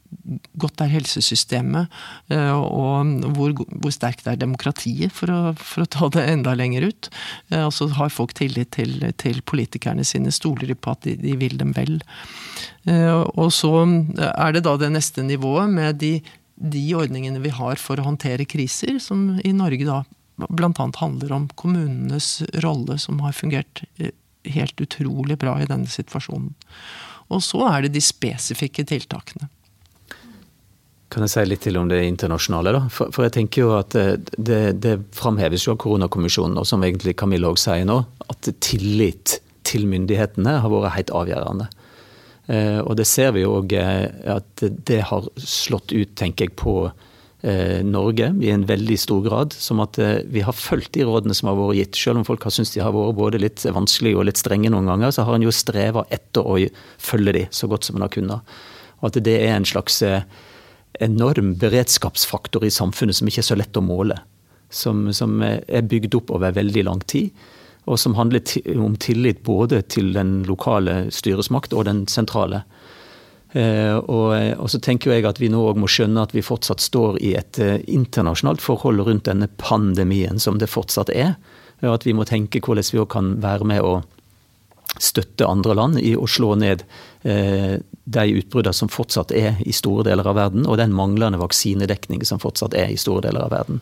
godt 0.62 0.84
er 0.84 0.92
helsesystemet, 0.92 1.92
eh, 2.34 2.54
og 2.54 3.14
hvor, 3.38 3.56
hvor, 3.56 3.94
sterkt 3.94 4.28
er 4.30 4.40
demokratiet, 4.40 5.14
for 5.16 5.34
å, 5.34 5.40
for 5.58 5.86
å, 5.86 5.90
ta 5.90 6.10
det 6.14 6.26
enda 6.34 6.56
lenger 6.58 6.90
ut. 6.90 7.12
Og 7.52 7.70
altså 7.70 7.90
Har 7.98 8.14
folk 8.14 8.36
tillit 8.38 8.74
til, 8.78 9.02
til 9.18 9.42
politikerne 9.42 10.06
sine, 10.08 10.34
stoler 10.34 10.70
de 10.70 10.78
på 10.78 10.94
at 10.94 11.06
de, 11.08 11.18
de 11.20 11.38
vil 11.40 11.58
dem 11.60 11.74
vel. 11.78 12.00
Eh, 12.90 13.24
og 13.34 13.54
så 13.56 13.74
er 14.30 14.56
det 14.56 14.66
da 14.68 14.78
det 14.80 14.94
neste 14.94 15.26
nivået 15.26 15.72
med 15.74 16.04
de 16.04 16.20
de 16.60 16.82
ordningene 16.96 17.40
vi 17.40 17.52
har 17.56 17.80
for 17.80 18.00
å 18.00 18.08
håndtere 18.10 18.48
kriser, 18.50 18.98
som 19.00 19.40
i 19.44 19.54
Norge 19.56 19.86
da 19.88 20.02
bl.a. 20.40 20.88
handler 21.00 21.36
om 21.36 21.48
kommunenes 21.60 22.42
rolle, 22.64 22.98
som 23.00 23.20
har 23.24 23.36
fungert 23.36 23.84
eh, 23.98 24.12
helt 24.56 24.80
utrolig 24.82 25.40
bra 25.40 25.58
i 25.60 25.68
denne 25.70 25.90
situasjonen. 25.90 26.54
Og 27.30 27.44
så 27.46 27.64
er 27.70 27.86
det 27.86 27.94
de 27.96 28.04
spesifikke 28.04 28.86
tiltakene. 28.88 29.50
Kan 31.10 31.26
jeg 31.26 31.34
si 31.34 31.44
litt 31.48 31.64
til 31.66 31.80
om 31.80 31.90
det 31.90 32.04
internasjonale? 32.06 32.74
da? 32.76 32.82
For, 32.94 33.14
for 33.16 33.26
jeg 33.26 33.36
tenker 33.40 33.64
jo 33.64 33.74
at 33.80 33.98
eh, 33.98 34.16
det, 34.38 34.62
det 34.84 34.96
framheves 35.18 35.66
jo 35.66 35.74
av 35.74 35.82
koronakommisjonen, 35.82 36.60
og 36.62 36.68
som 36.70 36.86
egentlig 36.86 37.18
Camilla 37.20 37.50
òg 37.50 37.60
sier 37.62 37.88
nå, 37.90 38.02
at 38.30 38.52
tillit 38.62 39.40
til 39.68 39.86
myndighetene 39.90 40.60
har 40.64 40.74
vært 40.74 40.96
helt 40.96 41.14
avgjørende. 41.18 41.70
Eh, 42.50 42.80
og 42.84 42.96
det 43.02 43.10
ser 43.10 43.34
vi 43.36 43.46
jo 43.46 43.58
òg 43.60 43.76
at 43.80 44.66
det 44.90 45.04
har 45.10 45.30
slått 45.38 45.94
ut, 45.94 46.14
tenker 46.18 46.50
jeg, 46.50 46.58
på 46.62 46.90
Eh, 47.42 47.86
Norge 47.88 48.34
i 48.44 48.50
en 48.52 48.66
veldig 48.68 48.98
stor 49.00 49.22
grad. 49.24 49.54
Som 49.56 49.80
at 49.80 49.98
eh, 50.00 50.20
vi 50.28 50.44
har 50.44 50.56
fulgt 50.56 50.92
de 50.98 51.06
rådene 51.08 51.36
som 51.36 51.48
har 51.48 51.56
vært 51.60 51.78
gitt. 51.78 52.00
Selv 52.02 52.20
om 52.20 52.28
folk 52.28 52.44
har 52.44 52.52
syntes 52.52 52.74
de 52.76 52.84
har 52.84 52.92
vært 52.96 53.16
både 53.16 53.40
litt 53.40 53.64
vanskelige 53.64 54.20
og 54.20 54.28
litt 54.28 54.42
strenge 54.42 54.72
noen 54.72 54.90
ganger, 54.92 55.14
så 55.16 55.24
har 55.28 55.38
en 55.38 55.48
jo 55.48 55.56
streva 55.56 56.04
etter 56.12 56.44
å 56.44 56.60
følge 57.00 57.36
de 57.38 57.46
så 57.56 57.72
godt 57.72 57.88
som 57.88 57.96
en 57.96 58.08
har 58.08 58.14
kunnet. 58.14 58.56
Og 59.00 59.12
at 59.12 59.22
det 59.24 59.38
er 59.40 59.56
en 59.56 59.68
slags 59.68 60.02
eh, 60.04 60.28
enorm 61.00 61.54
beredskapsfaktor 61.60 62.66
i 62.66 62.74
samfunnet 62.74 63.20
som 63.20 63.30
ikke 63.30 63.44
er 63.44 63.50
så 63.52 63.58
lett 63.60 63.78
å 63.78 63.86
måle. 63.86 64.20
Som, 64.70 65.08
som 65.18 65.40
er 65.42 65.88
bygd 65.90 66.16
opp 66.20 66.30
over 66.36 66.54
veldig 66.54 66.84
lang 66.86 67.00
tid. 67.10 67.32
Og 67.90 67.98
som 67.98 68.14
handler 68.20 68.44
om 68.78 68.98
tillit 69.02 69.42
både 69.44 69.82
til 69.90 70.12
den 70.14 70.44
lokale 70.46 71.08
styresmakt 71.14 71.74
og 71.74 71.88
den 71.90 72.04
sentrale. 72.12 72.64
Eh, 73.58 73.96
og, 73.98 74.36
og, 74.60 74.68
så 74.70 74.78
tenker 74.78 75.16
jeg 75.16 75.26
at 75.26 75.40
vi 75.42 75.50
nå 75.50 75.64
òg 75.72 75.80
må 75.82 75.90
skjønne 75.90 76.22
at 76.22 76.36
vi 76.36 76.46
fortsatt 76.46 76.84
står 76.86 77.18
i 77.26 77.34
et 77.40 77.58
eh, 77.64 77.80
internasjonalt 77.90 78.62
forhold 78.62 79.02
rundt 79.08 79.26
denne 79.26 79.50
pandemien 79.58 80.38
som 80.38 80.60
det 80.62 80.70
fortsatt 80.70 81.10
er. 81.10 81.34
Og 81.82 81.96
at 81.96 82.06
vi 82.06 82.14
må 82.14 82.28
tenke 82.30 82.62
hvordan 82.62 82.92
vi 82.94 83.02
òg 83.02 83.10
kan 83.16 83.38
være 83.42 83.66
med 83.72 83.82
å 83.82 84.00
støtte 85.00 85.48
andre 85.48 85.76
land 85.78 86.00
i 86.02 86.14
å 86.18 86.28
slå 86.30 86.54
ned 86.60 86.84
de 87.24 88.24
utbruddene 88.40 88.74
som 88.74 88.88
fortsatt 88.88 89.34
er 89.36 89.58
i 89.68 89.74
store 89.76 90.06
deler 90.08 90.28
av 90.30 90.38
verden, 90.38 90.64
og 90.64 90.78
den 90.80 90.94
manglende 90.96 91.42
vaksinedekning 91.42 92.24
som 92.24 92.40
fortsatt 92.40 92.78
er 92.80 92.94
i 92.94 93.00
store 93.00 93.26
deler 93.28 93.44
av 93.44 93.52
verden. 93.52 93.82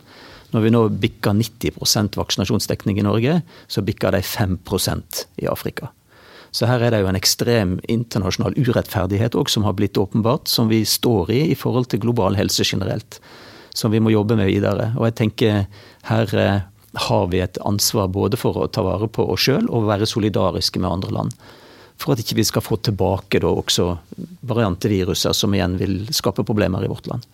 Når 0.54 0.64
vi 0.64 0.72
nå 0.72 0.80
bikker 1.02 1.36
90% 1.36 2.16
vaksinasjonsdekning 2.16 2.98
i 2.98 3.06
Norge, 3.06 3.40
så 3.68 3.84
bikker 3.84 4.16
de 4.16 4.22
5% 4.24 5.24
i 5.44 5.48
Afrika. 5.50 5.90
Så 6.50 6.68
her 6.68 6.80
er 6.80 6.94
det 6.94 7.02
jo 7.02 7.10
en 7.10 7.18
ekstrem 7.18 7.76
internasjonal 7.92 8.56
urettferdighet 8.56 9.36
òg 9.36 9.50
som 9.52 9.66
har 9.68 9.76
blitt 9.76 10.00
åpenbart, 10.00 10.48
som 10.48 10.70
vi 10.72 10.80
står 10.88 11.32
i 11.34 11.42
i 11.52 11.58
forhold 11.58 11.90
til 11.92 12.00
global 12.06 12.38
helse 12.38 12.64
generelt. 12.64 13.20
Som 13.76 13.92
vi 13.92 14.00
må 14.00 14.14
jobbe 14.14 14.38
med 14.38 14.48
videre. 14.48 14.94
Og 14.96 15.04
jeg 15.10 15.18
tenker 15.20 15.66
her 16.08 16.34
eh, 16.40 16.64
har 16.98 17.26
vi 17.28 17.42
et 17.44 17.60
ansvar 17.68 18.08
både 18.08 18.40
for 18.40 18.56
å 18.56 18.70
ta 18.72 18.82
vare 18.86 19.10
på 19.12 19.26
oss 19.28 19.44
sjøl 19.44 19.68
og 19.68 19.90
være 19.90 20.08
solidariske 20.08 20.80
med 20.80 20.90
andre 20.90 21.12
land. 21.14 21.36
For 21.98 22.14
at 22.14 22.22
ikke 22.22 22.38
vi 22.38 22.46
skal 22.46 22.62
få 22.62 22.78
tilbake 22.84 23.40
da 23.42 23.50
også 23.50 23.90
varianteviruser 24.46 25.34
som 25.34 25.54
igjen 25.54 25.76
vil 25.80 26.00
skape 26.14 26.46
problemer 26.46 26.84
i 26.86 26.90
vårt 26.90 27.08
land. 27.10 27.26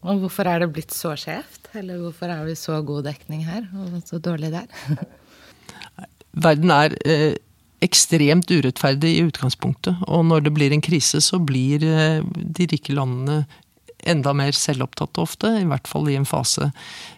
Og 0.00 0.22
hvorfor 0.22 0.48
er 0.48 0.62
det 0.62 0.72
blitt 0.74 0.94
så 0.96 1.12
skjevt? 1.18 1.70
Eller 1.76 2.00
hvorfor 2.00 2.32
er 2.32 2.44
vi 2.46 2.56
så 2.58 2.80
god 2.84 3.04
dekning 3.08 3.44
her, 3.46 3.66
og 3.76 4.00
så 4.08 4.20
dårlig 4.22 4.52
der? 4.54 4.68
Verden 6.44 6.72
er 6.72 6.94
eh, 7.04 7.34
ekstremt 7.84 8.50
urettferdig 8.52 9.12
i 9.16 9.24
utgangspunktet. 9.28 10.00
Og 10.08 10.24
når 10.28 10.46
det 10.46 10.54
blir 10.56 10.74
en 10.74 10.84
krise, 10.84 11.20
så 11.24 11.40
blir 11.42 11.84
eh, 11.84 12.20
de 12.24 12.68
rike 12.70 12.96
landene 12.96 13.44
enda 14.02 14.32
mer 14.36 14.52
selvopptatte 14.56 15.22
ofte, 15.22 15.50
i 15.60 15.66
hvert 15.68 15.88
fall 15.88 16.08
i 16.10 16.16
en 16.18 16.28
fase. 16.28 16.70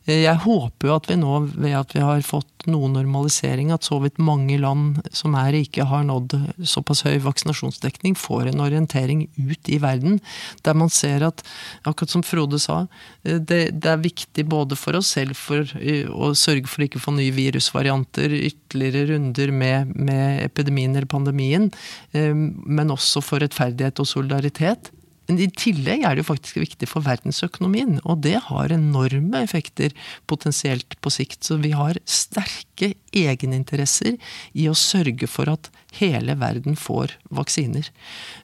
Eh, 0.04 0.22
jeg 0.24 0.42
håper 0.44 0.88
jo 0.88 0.96
at 0.96 1.08
vi 1.10 1.18
nå, 1.20 1.38
ved 1.52 1.76
at 1.78 1.94
vi 1.96 2.02
har 2.04 2.24
fått 2.26 2.66
noe 2.70 2.86
normalisering, 2.92 3.72
at 3.74 3.86
så 3.86 3.98
vidt 4.02 4.20
mange 4.22 4.54
land 4.62 5.00
som 5.14 5.34
er 5.38 5.50
rike, 5.56 5.86
har 5.88 6.04
nådd 6.06 6.36
såpass 6.68 7.02
høy 7.06 7.18
vaksinasjonsdekning, 7.24 8.14
får 8.18 8.52
en 8.52 8.62
orientering 8.62 9.24
ut 9.38 9.70
i 9.72 9.80
verden, 9.82 10.20
der 10.66 10.78
man 10.78 10.92
ser 10.92 11.26
at, 11.26 11.42
akkurat 11.88 12.14
som 12.14 12.26
Frode 12.26 12.60
sa, 12.62 12.84
eh, 13.24 13.38
det, 13.38 13.62
det 13.82 13.92
er 13.92 14.02
viktig 14.04 14.46
både 14.50 14.78
for 14.78 14.98
oss 14.98 15.12
selv 15.16 15.38
for 15.38 15.66
eh, 15.80 16.06
å 16.06 16.32
sørge 16.38 16.70
for 16.70 16.86
ikke 16.86 17.02
å 17.02 17.06
få 17.06 17.16
nye 17.18 17.34
virusvarianter, 17.34 18.34
ytterligere 18.52 19.12
runder 19.12 19.52
med, 19.54 19.94
med 19.96 20.42
epidemien 20.46 20.94
eller 20.94 21.08
pandemien, 21.10 21.68
men 22.12 22.90
også 22.92 23.20
for 23.24 23.42
rettferdighet 23.42 24.00
og 24.02 24.08
solidaritet 24.08 24.90
Men 25.32 25.40
i 25.40 25.48
tillegg 25.56 26.02
er 26.04 26.12
det 26.12 26.20
jo 26.26 26.28
faktisk 26.28 26.58
viktig 26.60 26.86
for 26.90 27.04
verdensøkonomien, 27.06 28.02
og 28.04 28.20
det 28.26 28.34
har 28.50 28.72
enorme 28.74 29.40
effekter 29.40 29.94
potensielt 30.28 30.98
på 31.00 31.12
sikt. 31.14 31.38
Så 31.46 31.56
vi 31.62 31.70
har 31.72 31.96
sterke 32.04 32.90
egeninteresser 33.16 34.18
i 34.52 34.66
å 34.68 34.76
sørge 34.76 35.24
for 35.30 35.48
at 35.48 35.70
hele 35.96 36.36
verden 36.36 36.76
får 36.76 37.16
vaksiner. 37.32 37.88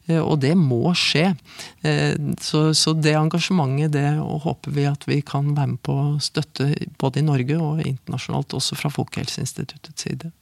Eh, 0.09 0.23
og 0.23 0.41
det 0.47 0.55
må 0.57 0.95
skje. 0.97 1.35
Eh, 1.85 2.17
så, 2.41 2.97
det 2.97 3.19
engasjementet, 3.21 3.93
det 3.93 4.07
håper 4.49 4.73
vi 4.73 4.89
at 4.89 5.05
vi 5.11 5.21
kan 5.21 5.53
være 5.53 5.75
med 5.75 5.85
på 5.85 5.93
å 5.93 6.19
støtte 6.25 6.73
både 6.97 7.21
i 7.21 7.29
Norge 7.29 7.61
og 7.61 7.85
internasjonalt, 7.85 8.57
også 8.57 8.81
fra 8.81 8.93
Folkehelseinstituttets 8.97 10.09
side. 10.09 10.33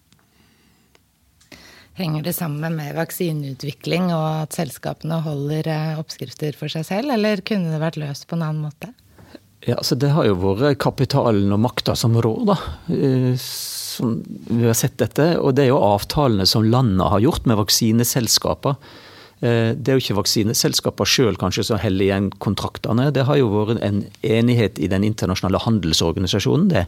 Henger 1.96 2.26
det 2.26 2.34
sammen 2.36 2.76
med 2.76 2.92
vaksineutvikling 2.96 4.10
og 4.12 4.24
at 4.44 4.56
selskapene 4.58 5.22
holder 5.24 5.68
eh, 5.72 5.94
oppskrifter 6.00 6.56
for 6.58 6.68
seg 6.72 6.84
selv, 6.84 7.14
eller 7.14 7.40
kunne 7.46 7.72
det 7.72 7.80
vært 7.80 7.96
løst 8.00 8.28
på 8.28 8.36
en 8.36 8.44
annen 8.44 8.66
måte? 8.68 8.92
Ja, 9.66 9.80
så 9.82 9.96
Det 9.98 10.12
har 10.12 10.28
jo 10.28 10.36
vært 10.36 10.78
kapitalen 10.78 11.50
og 11.56 11.62
makta 11.64 11.96
som 11.98 12.14
rår, 12.20 12.44
da. 12.52 12.58
Eh, 12.92 13.32
som 13.40 14.20
vi 14.26 14.66
har 14.66 14.76
sett 14.76 14.98
dette. 15.00 15.32
Og 15.40 15.56
det 15.56 15.64
er 15.64 15.72
jo 15.72 15.82
avtalene 15.82 16.46
som 16.46 16.66
landene 16.68 17.08
har 17.10 17.24
gjort 17.24 17.48
med 17.48 17.58
vaksineselskaper. 17.62 18.76
Eh, 19.40 19.72
det 19.72 19.88
er 19.88 19.98
jo 19.98 20.04
ikke 20.04 20.20
vaksineselskaper 20.20 21.08
sjøl 21.08 21.40
kanskje 21.40 21.64
som 21.70 21.80
heller 21.80 22.06
igjen 22.06 22.30
kontraktene. 22.44 23.08
Det 23.12 23.26
har 23.28 23.40
jo 23.40 23.48
vært 23.52 23.80
en 23.84 24.04
enighet 24.20 24.78
i 24.78 24.88
den 24.92 25.04
internasjonale 25.08 25.64
handelsorganisasjonen, 25.64 26.68
det. 26.72 26.86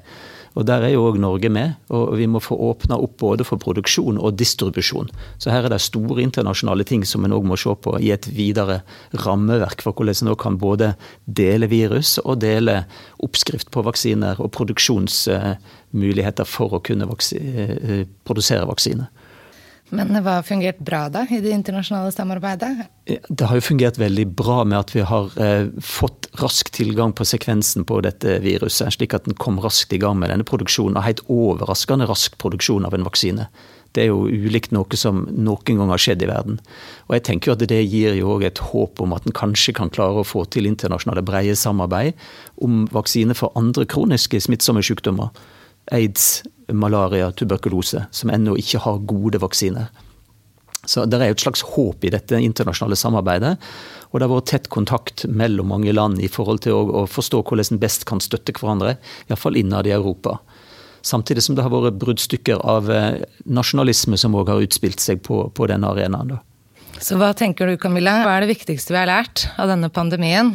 Og 0.57 0.67
Der 0.67 0.83
er 0.83 0.93
jo 0.95 1.05
òg 1.11 1.19
Norge 1.19 1.49
med. 1.49 1.75
og 1.91 2.17
Vi 2.17 2.27
må 2.27 2.41
få 2.41 2.57
åpna 2.57 2.97
opp 2.97 3.19
både 3.19 3.45
for 3.45 3.57
produksjon 3.57 4.19
og 4.19 4.37
distribusjon. 4.37 5.09
Så 5.39 5.51
her 5.51 5.65
er 5.65 5.69
det 5.69 5.81
store 5.81 6.23
internasjonale 6.23 6.85
ting 6.85 7.05
som 7.05 7.25
en 7.25 7.33
òg 7.33 7.45
må 7.45 7.57
se 7.57 7.75
på 7.75 7.99
i 8.01 8.11
et 8.11 8.27
videre 8.27 8.83
rammeverk 9.15 9.83
for 9.83 9.93
hvordan 9.93 10.29
en 10.29 10.37
kan 10.37 10.59
både 10.59 10.95
dele 11.27 11.69
virus 11.69 12.19
og 12.25 12.41
dele 12.41 12.85
oppskrift 13.19 13.71
på 13.71 13.83
vaksiner 13.83 14.41
og 14.41 14.53
produksjonsmuligheter 14.53 16.45
for 16.45 16.75
å 16.75 16.81
kunne 16.81 17.07
eh, 17.07 18.07
produsere 18.25 18.67
vaksiner. 18.67 19.09
Men 19.89 20.13
hva 20.21 20.39
har 20.39 20.45
fungert 20.45 20.81
bra 20.85 21.07
da 21.13 21.23
i 21.33 21.41
det 21.41 21.53
internasjonale 21.55 22.13
samarbeidet? 22.13 22.89
Det 23.07 23.47
har 23.49 23.57
jo 23.57 23.65
fungert 23.65 23.97
veldig 24.01 24.27
bra 24.37 24.61
med 24.69 24.79
at 24.83 24.93
vi 24.93 25.05
har 25.07 25.33
eh, 25.41 25.71
fått 25.81 26.29
rask 26.43 26.69
tilgang 26.77 27.15
på 27.17 27.25
sekvensen 27.29 27.87
på 27.89 28.03
dette 28.05 28.37
viruset, 28.45 28.93
slik 28.99 29.17
at 29.17 29.25
den 29.29 29.39
kom 29.41 29.61
raskt 29.65 29.95
i 29.97 30.01
gang 30.03 30.21
med 30.21 30.33
denne 30.33 30.47
produksjonen. 30.49 30.99
Og 30.99 31.07
helt 31.07 31.25
overraskende 31.33 32.09
rask 32.11 32.37
produksjon 32.43 32.85
av 32.89 32.97
en 32.97 33.09
vaksine. 33.09 33.49
Det 33.97 34.05
er 34.05 34.11
jo 34.11 34.29
ulikt 34.29 34.75
noe 34.77 35.01
som 35.01 35.25
noen 35.33 35.81
gang 35.81 35.93
har 35.95 36.03
skjedd 36.03 36.23
i 36.23 36.29
verden. 36.29 36.61
Og 37.09 37.17
jeg 37.17 37.25
tenker 37.31 37.51
jo 37.51 37.57
at 37.57 37.65
det 37.71 37.81
gir 37.89 38.19
jo 38.19 38.35
òg 38.37 38.45
et 38.51 38.61
håp 38.71 39.01
om 39.01 39.17
at 39.17 39.25
en 39.25 39.37
kanskje 39.37 39.73
kan 39.79 39.93
klare 39.95 40.21
å 40.21 40.29
få 40.29 40.45
til 40.53 40.69
internasjonale 40.69 41.25
breie 41.25 41.57
samarbeid 41.57 42.13
om 42.65 42.85
vaksine 42.93 43.37
for 43.39 43.57
andre 43.59 43.89
kroniske 43.89 44.43
smittsomme 44.45 44.85
sykdommer 44.85 45.33
aids, 45.95 46.43
malaria, 46.73 47.31
tuberkulose, 47.33 48.05
som 48.11 48.31
ennå 48.31 48.57
ikke 48.61 48.83
har 48.85 49.01
gode 49.09 49.41
vaksiner. 49.41 49.89
Så 50.89 51.05
Det 51.05 51.21
er 51.21 51.29
jo 51.29 51.37
et 51.37 51.43
slags 51.43 51.63
håp 51.75 52.05
i 52.05 52.11
dette 52.11 52.39
internasjonale 52.41 52.97
samarbeidet. 52.97 53.59
Og 54.09 54.21
det 54.21 54.25
har 54.25 54.33
vært 54.33 54.49
tett 54.49 54.69
kontakt 54.73 55.27
mellom 55.29 55.69
mange 55.69 55.93
land 55.93 56.21
i 56.23 56.31
forhold 56.33 56.63
til 56.65 56.73
å, 56.73 57.05
forstå 57.05 57.43
hvordan 57.43 57.75
en 57.75 57.83
best 57.83 58.07
kan 58.09 58.23
støtte 58.25 58.55
hverandre, 58.57 58.97
iallfall 59.29 59.59
innad 59.61 59.87
i 59.87 59.93
Europa. 59.93 60.39
Samtidig 61.05 61.45
som 61.45 61.59
det 61.59 61.67
har 61.67 61.75
vært 61.75 62.01
bruddstykker 62.01 62.65
av 62.65 62.89
eh, 62.91 63.21
nasjonalisme 63.45 64.17
som 64.17 64.35
òg 64.39 64.49
har 64.49 64.65
utspilt 64.65 65.01
seg 65.01 65.21
på, 65.27 65.45
på 65.53 65.69
denne 65.69 65.93
arenaen. 65.93 66.39
Så 66.99 67.19
hva 67.21 67.35
tenker 67.37 67.69
du 67.69 67.77
Camilla, 67.79 68.23
hva 68.25 68.39
er 68.39 68.47
det 68.47 68.55
viktigste 68.57 68.95
vi 68.95 69.03
har 69.03 69.11
lært 69.11 69.45
av 69.61 69.69
denne 69.71 69.93
pandemien? 69.93 70.55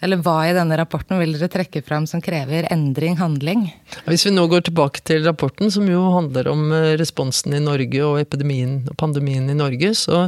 Eller 0.00 0.20
hva 0.24 0.36
i 0.48 0.54
denne 0.56 0.76
rapporten 0.80 1.20
vil 1.20 1.34
dere 1.36 1.50
trekke 1.52 1.82
fram 1.84 2.06
som 2.08 2.22
krever 2.24 2.68
endring, 2.72 3.18
handling? 3.20 3.66
Hvis 4.06 4.24
vi 4.26 4.32
nå 4.32 4.46
går 4.50 4.64
tilbake 4.68 5.02
til 5.04 5.26
rapporten, 5.26 5.70
som 5.72 5.88
jo 5.90 6.00
handler 6.14 6.48
om 6.50 6.70
eh, 6.72 6.94
responsen 7.00 7.54
i 7.56 7.62
Norge 7.62 8.00
og 8.06 8.20
epidemien 8.22 8.78
og 8.88 8.96
pandemien 9.00 9.50
i 9.52 9.56
Norge, 9.58 9.92
så 9.98 10.22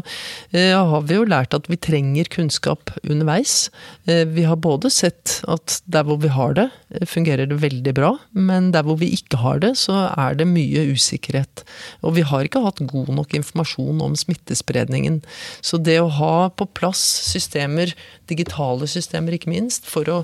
eh, 0.52 0.76
har 0.76 1.06
vi 1.08 1.16
jo 1.16 1.28
lært 1.28 1.56
at 1.56 1.70
vi 1.72 1.80
trenger 1.80 2.28
kunnskap 2.32 2.92
underveis. 3.02 3.70
Eh, 4.04 4.26
vi 4.28 4.44
har 4.48 4.60
både 4.60 4.92
sett 4.92 5.40
at 5.48 5.80
der 5.88 6.04
hvor 6.08 6.20
vi 6.22 6.32
har 6.32 6.56
det, 6.58 6.68
fungerer 7.08 7.48
det 7.48 7.60
veldig 7.62 7.96
bra. 7.96 8.12
Men 8.36 8.70
der 8.76 8.84
hvor 8.86 9.00
vi 9.00 9.12
ikke 9.16 9.40
har 9.40 9.62
det, 9.64 9.74
så 9.80 10.08
er 10.10 10.36
det 10.36 10.48
mye 10.50 10.84
usikkerhet. 10.92 11.64
Og 12.04 12.18
vi 12.18 12.26
har 12.28 12.44
ikke 12.44 12.64
hatt 12.66 12.84
god 12.92 13.12
nok 13.16 13.32
informasjon 13.40 14.04
om 14.04 14.16
smittespredningen. 14.18 15.22
Så 15.64 15.80
det 15.80 15.98
å 16.02 16.12
ha 16.12 16.34
på 16.52 16.68
plass 16.76 17.00
systemer, 17.30 17.94
digitale 18.28 18.88
systemer 18.90 19.36
ikke 19.36 19.50
minst, 19.52 19.61
minst, 19.62 19.86
for 19.88 20.08
å 20.10 20.18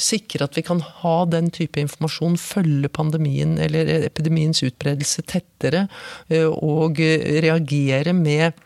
sikre 0.00 0.46
at 0.46 0.58
vi 0.58 0.64
kan 0.66 0.82
ha 1.02 1.16
den 1.30 1.50
type 1.54 1.80
informasjon, 1.80 2.38
følge 2.40 2.90
pandemien 2.92 3.56
eller 3.62 3.88
epidemiens 4.00 4.62
utbredelse 4.66 5.24
tettere, 5.30 5.86
eh, 6.28 6.48
og 6.50 7.00
reagere 7.00 8.14
med 8.16 8.58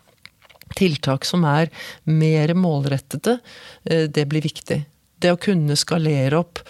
tiltak 0.75 1.27
som 1.29 1.45
er 1.47 1.71
mer 2.09 2.55
målrettede, 2.59 3.39
eh, 3.87 4.07
det 4.09 4.27
blir 4.29 4.43
viktig. 4.45 4.85
Det 5.21 5.33
å 5.33 5.41
kunne 5.41 5.77
skalere 5.77 6.41
opp 6.41 6.61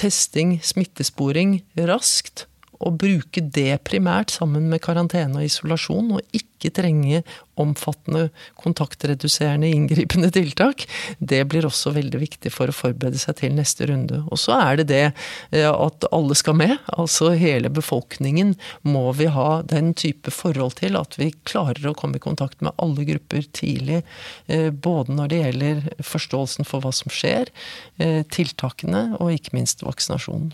testing, 0.00 0.58
smittesporing 0.64 1.60
raskt 1.76 2.46
å 2.80 2.92
bruke 2.96 3.42
det 3.44 3.82
primært 3.84 4.32
sammen 4.32 4.70
med 4.70 4.82
karantene 4.84 5.40
og 5.40 5.46
isolasjon, 5.46 6.14
og 6.16 6.36
ikke 6.36 6.72
trenge 6.76 7.22
omfattende 7.60 8.28
kontaktreduserende, 8.60 9.68
inngripende 9.68 10.30
tiltak, 10.32 10.86
det 11.18 11.42
blir 11.52 11.66
også 11.68 11.92
veldig 11.96 12.20
viktig 12.22 12.52
for 12.54 12.70
å 12.70 12.76
forberede 12.76 13.20
seg 13.20 13.36
til 13.40 13.52
neste 13.56 13.88
runde. 13.90 14.22
Og 14.32 14.40
så 14.40 14.56
er 14.56 14.80
det 14.80 14.86
det 14.92 15.02
eh, 15.06 15.68
at 15.68 16.08
alle 16.12 16.36
skal 16.38 16.56
med. 16.60 16.76
Altså 16.96 17.34
hele 17.36 17.72
befolkningen 17.72 18.54
må 18.88 19.04
vi 19.18 19.28
ha 19.32 19.60
den 19.68 19.92
type 19.98 20.32
forhold 20.34 20.78
til 20.80 20.96
at 21.00 21.18
vi 21.20 21.32
klarer 21.48 21.90
å 21.90 21.96
komme 21.96 22.20
i 22.20 22.24
kontakt 22.24 22.64
med 22.64 22.76
alle 22.80 23.04
grupper 23.08 23.44
tidlig. 23.56 24.02
Eh, 24.48 24.70
både 24.72 25.16
når 25.18 25.32
det 25.32 25.44
gjelder 25.44 25.84
forståelsen 26.14 26.68
for 26.68 26.84
hva 26.84 26.94
som 26.96 27.12
skjer, 27.12 27.52
eh, 28.00 28.22
tiltakene 28.32 29.10
og 29.20 29.36
ikke 29.36 29.56
minst 29.58 29.84
vaksinasjonen. 29.84 30.52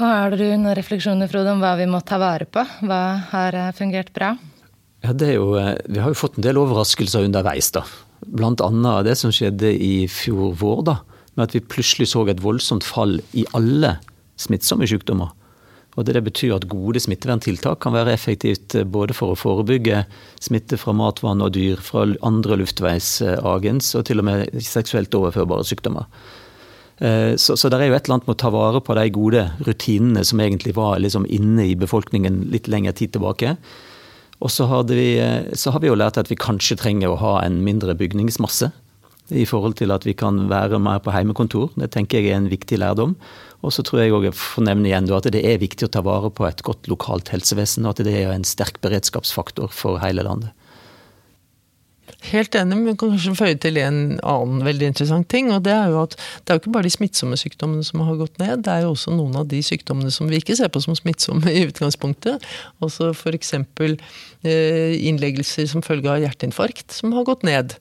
Har 0.00 0.32
du 0.32 0.46
noen 0.46 0.72
refleksjoner 0.72 1.28
Frode, 1.28 1.52
om 1.52 1.60
hva 1.60 1.74
vi 1.76 1.84
må 1.90 1.98
ta 2.00 2.16
vare 2.20 2.46
på? 2.48 2.62
Hva 2.88 3.00
har 3.34 3.56
eh, 3.56 3.72
fungert 3.76 4.14
bra? 4.16 4.30
Ja, 5.04 5.12
jo, 5.12 5.50
eh, 5.60 5.74
vi 5.92 6.00
har 6.00 6.08
jo 6.08 6.16
fått 6.16 6.38
en 6.38 6.46
del 6.46 6.56
overraskelser 6.56 7.26
underveis. 7.28 7.68
da. 7.76 7.82
Blant 8.24 8.64
annet 8.64 9.10
det 9.10 9.18
som 9.20 9.32
skjedde 9.34 9.68
i 9.68 10.08
fjor 10.08 10.54
vår. 10.56 10.80
da, 10.88 10.96
Med 11.34 11.50
at 11.50 11.54
vi 11.54 11.60
plutselig 11.60 12.08
så 12.14 12.24
et 12.28 12.40
voldsomt 12.40 12.84
fall 12.84 13.20
i 13.36 13.44
alle 13.52 13.98
smittsomme 14.40 14.88
sykdommer. 14.88 15.36
Og 15.98 16.06
det, 16.06 16.14
det 16.16 16.24
betyr 16.24 16.56
at 16.56 16.68
gode 16.70 17.00
smitteverntiltak 17.02 17.82
kan 17.84 17.92
være 17.92 18.16
effektivt 18.16 18.78
eh, 18.80 18.88
både 18.88 19.12
for 19.12 19.34
å 19.34 19.36
forebygge 19.36 20.06
smitte 20.40 20.80
fra 20.80 20.96
matvann 20.96 21.44
og 21.44 21.52
dyr, 21.58 21.76
fra 21.76 22.08
andre 22.24 22.56
luftveisagens 22.62 23.96
og 24.00 24.08
til 24.08 24.24
og 24.24 24.30
med 24.32 24.62
seksuelt 24.64 25.12
overførbare 25.12 25.68
sykdommer. 25.68 26.08
Eh, 27.00 27.36
så, 27.36 27.56
så 27.56 27.70
det 27.72 27.80
er 27.80 27.88
jo 27.88 27.96
et 27.96 28.04
eller 28.04 28.18
annet 28.18 28.28
med 28.28 28.36
å 28.36 28.42
ta 28.42 28.50
vare 28.52 28.82
på 28.84 28.96
de 28.98 29.06
gode 29.14 29.46
rutinene 29.64 30.24
som 30.26 30.40
egentlig 30.42 30.74
var 30.76 31.00
liksom 31.00 31.24
inne 31.32 31.70
i 31.70 31.78
befolkningen 31.78 32.42
litt 32.52 32.68
lengre 32.68 32.92
tid 32.96 33.14
tilbake. 33.16 33.54
Og 34.40 34.52
så, 34.52 34.66
vi, 34.88 35.14
eh, 35.20 35.48
så 35.56 35.72
har 35.72 35.80
vi 35.80 35.88
jo 35.88 35.96
lært 35.96 36.20
at 36.20 36.30
vi 36.32 36.38
kanskje 36.40 36.78
trenger 36.80 37.12
å 37.12 37.20
ha 37.20 37.34
en 37.44 37.62
mindre 37.64 37.96
bygningsmasse. 37.96 38.70
I 39.30 39.44
forhold 39.46 39.76
til 39.78 39.92
at 39.94 40.02
vi 40.02 40.12
kan 40.18 40.48
være 40.50 40.80
mer 40.82 40.98
på 41.04 41.12
heimekontor. 41.14 41.70
Det 41.78 41.92
tenker 41.94 42.18
jeg 42.18 42.32
er 42.32 42.40
en 42.40 42.50
viktig 42.50 42.80
lærdom. 42.82 43.14
Og 43.62 43.72
så 43.76 43.84
tror 43.86 44.00
jeg 44.02 44.14
òg 44.16 44.26
fornevne 44.34 44.88
igjen 44.88 45.06
at 45.14 45.28
det 45.30 45.44
er 45.46 45.60
viktig 45.60 45.86
å 45.86 45.92
ta 45.92 46.02
vare 46.02 46.32
på 46.34 46.48
et 46.48 46.64
godt 46.66 46.88
lokalt 46.90 47.30
helsevesen. 47.30 47.86
Og 47.86 47.94
at 47.94 48.02
det 48.08 48.16
er 48.16 48.32
en 48.34 48.46
sterk 48.48 48.80
beredskapsfaktor 48.82 49.70
for 49.70 50.02
hele 50.02 50.26
landet. 50.26 50.50
Helt 52.28 52.54
enig, 52.54 52.76
men 52.76 52.98
kanskje 53.00 53.32
føye 53.32 53.56
til 53.56 53.78
en 53.80 54.18
annen 54.20 54.60
veldig 54.66 54.90
interessant 54.90 55.28
ting. 55.32 55.48
og 55.54 55.62
Det 55.64 55.72
er 55.72 55.88
jo 55.88 56.02
at 56.02 56.16
det 56.18 56.52
er 56.52 56.58
jo 56.58 56.60
ikke 56.60 56.74
bare 56.74 56.84
de 56.84 56.92
smittsomme 56.92 57.38
sykdommene 57.40 57.86
som 57.86 58.02
har 58.04 58.18
gått 58.20 58.36
ned, 58.42 58.66
det 58.66 58.74
er 58.74 58.84
jo 58.84 58.92
også 58.92 59.14
noen 59.16 59.38
av 59.40 59.48
de 59.48 59.62
sykdommene 59.64 60.12
som 60.12 60.28
vi 60.28 60.40
ikke 60.42 60.56
ser 60.58 60.68
på 60.68 60.82
som 60.84 60.96
smittsomme 60.98 61.48
i 61.48 61.64
utgangspunktet. 61.70 62.44
Altså 62.84 63.14
f.eks. 63.14 63.54
Eh, 64.40 64.96
innleggelser 65.08 65.66
som 65.68 65.84
følge 65.84 66.12
av 66.12 66.20
hjerteinfarkt, 66.22 66.92
som 66.96 67.12
har 67.16 67.26
gått 67.28 67.42
ned 67.44 67.74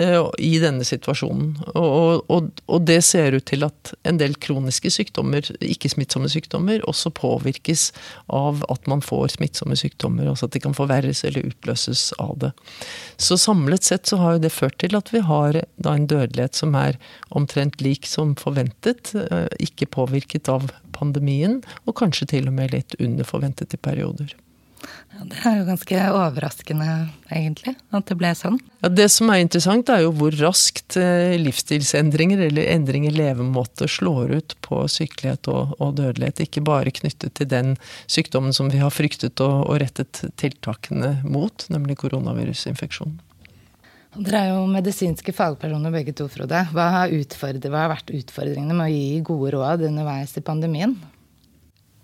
eh, 0.00 0.18
i 0.40 0.54
denne 0.60 0.84
situasjonen. 0.88 1.54
Og, 1.76 2.24
og, 2.32 2.50
og 2.68 2.88
det 2.88 2.98
ser 3.04 3.36
ut 3.36 3.46
til 3.48 3.64
at 3.68 3.92
en 4.08 4.20
del 4.20 4.36
kroniske 4.40 4.92
sykdommer, 4.92 5.52
ikke-smittsomme 5.60 6.32
sykdommer, 6.32 6.84
også 6.88 7.12
påvirkes 7.16 7.90
av 8.32 8.64
at 8.72 8.88
man 8.92 9.04
får 9.04 9.36
smittsomme 9.36 9.76
sykdommer. 9.76 10.28
Altså 10.32 10.48
at 10.48 10.56
de 10.56 10.64
kan 10.64 10.76
forverres 10.76 11.24
eller 11.28 11.48
utløses 11.52 12.10
av 12.20 12.36
det. 12.44 12.52
Så 13.20 13.40
samlet 13.40 13.81
sett 13.86 14.06
så 14.06 14.18
har 14.20 14.36
jo 14.36 14.44
det 14.44 14.52
ført 14.54 14.78
til 14.82 14.96
at 14.98 15.12
vi 15.14 15.22
har 15.26 15.58
en 15.62 16.06
dødelighet 16.10 16.58
som 16.58 16.76
er 16.78 16.98
omtrent 17.30 17.80
lik 17.84 18.08
som 18.08 18.36
forventet. 18.38 19.14
Eh, 19.18 19.48
ikke 19.66 19.90
påvirket 19.98 20.50
av 20.52 20.70
pandemien, 20.96 21.60
og 21.86 21.98
kanskje 22.00 22.30
til 22.36 22.48
og 22.50 22.56
med 22.60 22.74
litt 22.74 22.96
under 23.00 23.28
forventet 23.28 23.74
i 23.74 23.80
perioder. 23.80 24.34
Det 25.12 25.38
er 25.46 25.58
jo 25.60 25.66
ganske 25.68 25.98
overraskende, 26.10 26.86
egentlig, 27.30 27.74
at 27.94 28.08
det 28.08 28.16
ble 28.18 28.32
sånn. 28.34 28.56
Ja, 28.82 28.90
det 28.90 29.06
som 29.14 29.30
er 29.30 29.42
interessant, 29.44 29.90
er 29.92 30.02
jo 30.06 30.12
hvor 30.16 30.34
raskt 30.40 30.96
eh, 30.98 31.36
livsstilsendringer 31.38 32.40
eller 32.48 32.70
endring 32.72 33.06
i 33.06 33.12
levemåte 33.14 33.86
slår 33.90 34.32
ut 34.40 34.56
på 34.64 34.80
sykelighet 34.90 35.50
og, 35.52 35.76
og, 35.78 35.94
dødelighet. 36.00 36.42
Ikke 36.46 36.64
bare 36.66 36.94
knyttet 36.94 37.36
til 37.38 37.50
den 37.52 37.76
sykdommen 38.10 38.56
som 38.56 38.72
vi 38.72 38.80
har 38.82 38.94
fryktet 38.94 39.42
og, 39.44 39.68
og 39.68 39.82
rettet 39.84 40.24
tiltakene 40.40 41.18
mot, 41.28 41.68
nemlig 41.70 42.00
koronavirusinfeksjonen. 42.02 43.20
Dere 44.12 44.42
er 44.42 44.50
jo 44.50 44.66
medisinske 44.68 45.32
fagpersoner 45.32 45.92
begge 45.94 46.12
to, 46.12 46.26
Frode. 46.28 46.58
Hva 46.76 46.88
har, 46.92 47.12
hva 47.12 47.78
har 47.80 47.92
vært 47.94 48.12
utfordringene 48.12 48.76
med 48.76 48.90
å 48.90 48.92
gi 48.92 49.20
gode 49.24 49.54
råd 49.54 49.86
underveis 49.88 50.36
i 50.36 50.44
pandemien? 50.44 50.98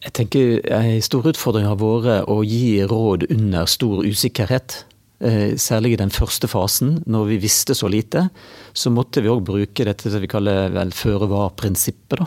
Jeg 0.05 0.15
tenker 0.15 0.63
En 0.73 1.03
stor 1.05 1.27
utfordring 1.29 1.67
har 1.69 1.77
vært 1.77 2.31
å 2.31 2.39
gi 2.47 2.81
råd 2.89 3.27
under 3.35 3.69
stor 3.69 4.07
usikkerhet. 4.07 4.85
Eh, 5.21 5.59
særlig 5.59 5.97
i 5.97 6.01
den 6.01 6.15
første 6.15 6.49
fasen, 6.49 7.03
når 7.05 7.33
vi 7.35 7.41
visste 7.43 7.75
så 7.77 7.91
lite. 7.91 8.29
Så 8.73 8.89
måtte 8.95 9.21
vi 9.21 9.29
òg 9.29 9.45
bruke 9.45 9.85
dette 9.85 10.09
vi 10.09 10.31
kaller 10.31 10.73
vel 10.73 10.95
føre 10.97 11.29
var-prinsippet. 11.29 12.25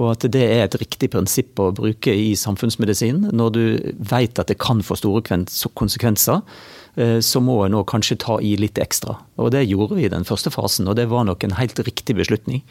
Og 0.00 0.14
at 0.14 0.24
det 0.32 0.42
er 0.42 0.64
et 0.64 0.78
riktig 0.80 1.10
prinsipp 1.12 1.60
å 1.60 1.70
bruke 1.76 2.10
i 2.10 2.32
samfunnsmedisin. 2.34 3.28
Når 3.36 3.50
du 3.52 3.64
vet 4.10 4.40
at 4.40 4.48
det 4.48 4.58
kan 4.58 4.80
få 4.82 4.96
store 4.96 5.22
konsekvenser, 5.22 6.40
eh, 6.40 6.79
så 6.96 7.40
må 7.40 7.54
en 7.64 7.76
kanskje 7.86 8.16
ta 8.20 8.40
i 8.42 8.56
litt 8.58 8.78
ekstra. 8.82 9.14
Og 9.38 9.52
det 9.54 9.62
gjorde 9.68 9.94
vi 9.96 10.08
i 10.08 10.12
den 10.12 10.26
første 10.26 10.50
fasen, 10.50 10.88
og 10.90 10.98
det 10.98 11.06
var 11.08 11.22
nok 11.28 11.46
en 11.46 11.54
helt 11.56 11.78
riktig 11.86 12.16
beslutning. 12.18 12.64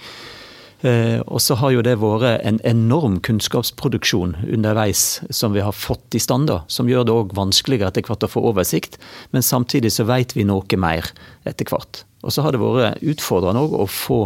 Eh, 0.81 1.19
og 1.27 1.41
så 1.43 1.57
har 1.59 1.73
jo 1.73 1.81
det 1.83 1.97
vært 1.99 2.39
en 2.47 2.59
enorm 2.67 3.17
kunnskapsproduksjon 3.25 4.37
underveis 4.47 5.19
som 5.35 5.51
vi 5.51 5.63
har 5.65 5.75
fått 5.75 6.15
i 6.15 6.21
stand, 6.23 6.47
da, 6.47 6.61
som 6.71 6.87
gjør 6.87 7.07
det 7.07 7.15
òg 7.15 7.33
vanskeligere 7.35 7.91
etter 7.91 8.07
hvert 8.07 8.23
å 8.23 8.31
få 8.31 8.45
oversikt. 8.53 8.95
Men 9.35 9.43
samtidig 9.43 9.91
så 9.95 10.07
vet 10.07 10.37
vi 10.37 10.47
noe 10.47 10.79
mer 10.79 11.11
etter 11.49 11.67
hvert. 11.67 12.05
Og 12.23 12.35
så 12.35 12.45
har 12.45 12.55
det 12.55 12.63
vært 12.63 13.03
utfordrende 13.03 13.65
òg 13.65 13.75
å 13.75 13.89
få 13.91 14.21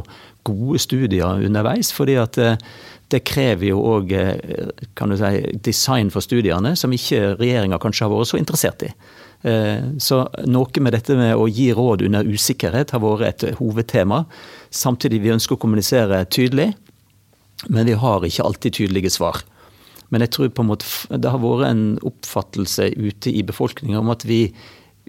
gode 0.45 0.81
studier 0.83 1.41
underveis, 1.41 1.89
fordi 1.95 2.19
at 2.21 2.37
eh, 2.37 2.61
det 3.13 3.23
krever 3.25 3.71
jo 3.71 3.81
òg 3.95 4.13
eh, 4.13 5.17
si, 5.17 5.33
design 5.65 6.13
for 6.13 6.25
studiene 6.25 6.75
som 6.77 6.93
ikke 6.93 7.35
regjeringa 7.41 7.81
kanskje 7.81 8.05
har 8.05 8.13
vært 8.13 8.29
så 8.29 8.41
interessert 8.41 8.85
i. 8.85 8.93
Så 9.43 10.17
noe 10.47 10.81
med 10.83 10.95
dette 10.95 11.17
med 11.19 11.35
å 11.35 11.49
gi 11.51 11.65
råd 11.75 12.05
under 12.07 12.23
usikkerhet 12.23 12.93
har 12.95 13.01
vært 13.03 13.43
et 13.43 13.57
hovedtema. 13.59 14.21
Samtidig 14.71 15.19
vi 15.25 15.33
ønsker 15.33 15.57
å 15.57 15.59
kommunisere 15.59 16.21
tydelig, 16.31 16.69
men 17.67 17.89
vi 17.89 17.97
har 17.99 18.23
ikke 18.23 18.45
alltid 18.47 18.77
tydelige 18.79 19.11
svar. 19.11 19.41
Men 20.13 20.23
jeg 20.23 20.31
tror 20.35 20.53
på 20.53 20.63
en 20.63 20.69
måte 20.69 21.17
det 21.17 21.31
har 21.33 21.41
vært 21.43 21.67
en 21.71 21.83
oppfattelse 22.05 22.91
ute 22.95 23.33
i 23.33 23.43
befolkninga 23.43 23.99
om 23.99 24.13
at 24.13 24.23
vi 24.29 24.45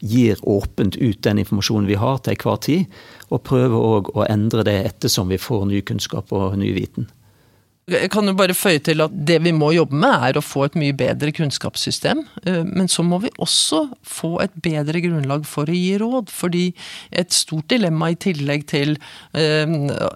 gir 0.03 0.40
åpent 0.42 0.97
ut 0.97 1.20
den 1.23 1.38
informasjonen 1.42 1.87
vi 1.87 1.99
har 2.01 2.18
til 2.18 2.35
enhver 2.35 2.62
tid, 2.64 2.87
og 3.31 3.44
prøver 3.47 3.77
òg 3.79 4.11
å 4.16 4.25
endre 4.27 4.64
det 4.66 4.81
ettersom 4.88 5.31
vi 5.31 5.38
får 5.38 5.68
ny 5.70 5.83
kunnskap 5.87 6.33
og 6.35 6.57
ny 6.59 6.73
viten. 6.75 7.07
Jeg 7.85 8.09
kan 8.14 8.25
jo 8.25 8.33
bare 8.33 8.55
føye 8.57 8.81
til 8.81 9.03
at 9.05 9.12
det 9.29 9.42
vi 9.44 9.51
må 9.53 9.68
jobbe 9.75 9.99
med, 10.01 10.14
er 10.25 10.38
å 10.38 10.44
få 10.44 10.62
et 10.64 10.77
mye 10.81 10.94
bedre 10.97 11.29
kunnskapssystem. 11.37 12.23
Eh, 12.49 12.62
men 12.64 12.88
så 12.88 13.05
må 13.05 13.18
vi 13.20 13.33
også 13.44 13.83
få 14.09 14.38
et 14.40 14.55
bedre 14.64 15.03
grunnlag 15.05 15.44
for 15.49 15.68
å 15.68 15.77
gi 15.77 15.99
råd. 16.01 16.33
Fordi 16.33 16.70
et 17.12 17.37
stort 17.37 17.68
dilemma 17.68 18.09
i 18.14 18.16
tillegg 18.16 18.64
til 18.73 18.97
uh, 19.37 19.75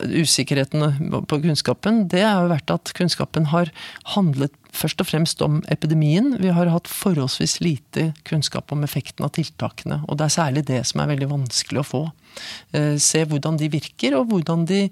usikkerheten 0.09 1.27
på 1.29 1.41
kunnskapen, 1.45 2.07
det 2.09 2.25
har 2.25 2.47
jo 2.47 2.55
vært 2.55 2.73
at 2.73 2.95
kunnskapen 2.97 3.51
har 3.53 3.69
handlet 4.15 4.57
først 4.73 5.03
og 5.05 5.11
fremst 5.11 5.45
om 5.45 5.61
epidemien. 5.73 6.39
Vi 6.41 6.55
har 6.55 6.71
hatt 6.73 6.89
forholdsvis 6.89 7.59
lite 7.65 8.13
kunnskap 8.29 8.73
om 8.73 8.85
effekten 8.87 9.29
av 9.29 9.35
tiltakene. 9.37 10.01
Og 10.09 10.17
det 10.17 10.29
er 10.29 10.37
særlig 10.39 10.65
det 10.73 10.81
som 10.89 11.05
er 11.05 11.13
veldig 11.13 11.29
vanskelig 11.37 11.85
å 11.85 11.89
få. 11.91 12.03
Uh, 12.73 12.97
se 12.97 13.27
hvordan 13.29 13.61
de 13.61 13.69
virker, 13.77 14.17
og 14.17 14.33
hvordan 14.33 14.65
de 14.73 14.87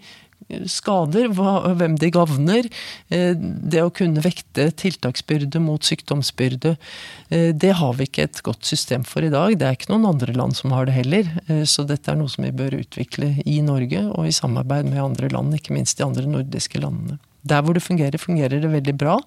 skader, 0.71 1.33
hvem 1.77 1.97
de 1.99 2.11
gagner. 2.15 2.69
Eh, 3.09 3.35
det 3.37 3.83
å 3.83 3.93
kunne 3.95 4.23
vekte 4.25 4.69
tiltaksbyrde 4.79 5.61
mot 5.63 5.83
sykdomsbyrde, 5.83 6.77
eh, 7.31 7.53
det 7.53 7.73
har 7.81 7.95
vi 7.95 8.07
ikke 8.07 8.25
et 8.25 8.43
godt 8.43 8.65
system 8.65 9.05
for 9.05 9.23
i 9.23 9.33
dag. 9.33 9.59
Det 9.59 9.67
er 9.67 9.77
ikke 9.77 9.93
noen 9.93 10.15
andre 10.15 10.33
land 10.33 10.57
som 10.57 10.71
har 10.73 10.87
det 10.87 10.95
heller. 10.95 11.25
Eh, 11.49 11.65
så 11.65 11.87
dette 11.87 12.11
er 12.11 12.17
noe 12.17 12.29
som 12.29 12.45
vi 12.45 12.53
bør 12.53 12.79
utvikle 12.81 13.43
i 13.45 13.61
Norge, 13.61 14.07
og 14.15 14.27
i 14.27 14.35
samarbeid 14.35 14.87
med 14.87 15.03
andre 15.03 15.29
land, 15.29 15.55
ikke 15.55 15.75
minst 15.75 15.99
de 15.99 16.05
andre 16.05 16.27
nordiske 16.27 16.79
landene. 16.81 17.19
Der 17.47 17.63
hvor 17.63 17.75
det 17.75 17.83
fungerer, 17.83 18.19
fungerer 18.19 18.59
det 18.61 18.67
veldig 18.67 18.99
bra. 18.99 19.21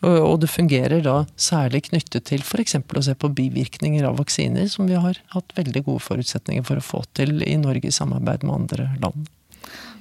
Og 0.00 0.38
det 0.38 0.46
fungerer 0.46 1.02
da 1.02 1.26
særlig 1.34 1.90
knyttet 1.90 2.22
til 2.30 2.38
f.eks. 2.38 2.76
å 2.76 3.02
se 3.02 3.14
på 3.18 3.34
bivirkninger 3.34 4.04
av 4.06 4.18
vaksiner, 4.18 4.68
som 4.70 4.86
vi 4.86 4.94
har 4.94 5.18
hatt 5.34 5.56
veldig 5.56 5.82
gode 5.82 5.98
forutsetninger 5.98 6.62
for 6.62 6.78
å 6.78 6.86
få 6.86 7.02
til 7.18 7.42
i 7.42 7.56
Norge 7.58 7.90
i 7.90 7.90
samarbeid 7.90 8.46
med 8.46 8.54
andre 8.54 8.94
land. 9.02 9.26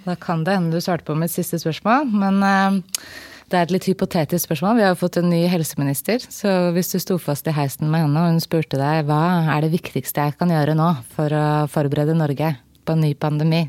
Da 0.03 0.17
kan 0.19 0.43
det 0.43 0.57
hende 0.57 0.75
du 0.75 0.83
svarte 0.83 1.07
på 1.07 1.15
mitt 1.15 1.31
siste 1.31 1.59
spørsmål, 1.61 2.09
men 2.11 2.41
uh, 2.43 3.05
det 3.51 3.59
er 3.59 3.67
et 3.67 3.73
litt 3.75 3.87
hypotetisk 3.87 4.47
spørsmål. 4.47 4.79
Vi 4.79 4.85
har 4.85 4.91
jo 4.95 4.99
fått 4.99 5.19
en 5.21 5.29
ny 5.31 5.43
helseminister, 5.51 6.23
så 6.33 6.73
hvis 6.75 6.91
du 6.93 6.97
sto 7.03 7.19
fast 7.21 7.47
i 7.47 7.55
heisen 7.55 7.91
med 7.91 8.05
henne 8.05 8.23
og 8.25 8.33
hun 8.33 8.43
spurte 8.43 8.79
deg 8.81 9.05
hva 9.07 9.21
er 9.53 9.63
det 9.63 9.73
viktigste 9.75 10.27
jeg 10.27 10.37
kan 10.39 10.51
gjøre 10.51 10.75
nå 10.79 10.89
for 11.15 11.31
å 11.37 11.45
forberede 11.71 12.17
Norge 12.17 12.55
på 12.83 12.95
en 12.95 13.03
ny 13.05 13.13
pandemi, 13.15 13.65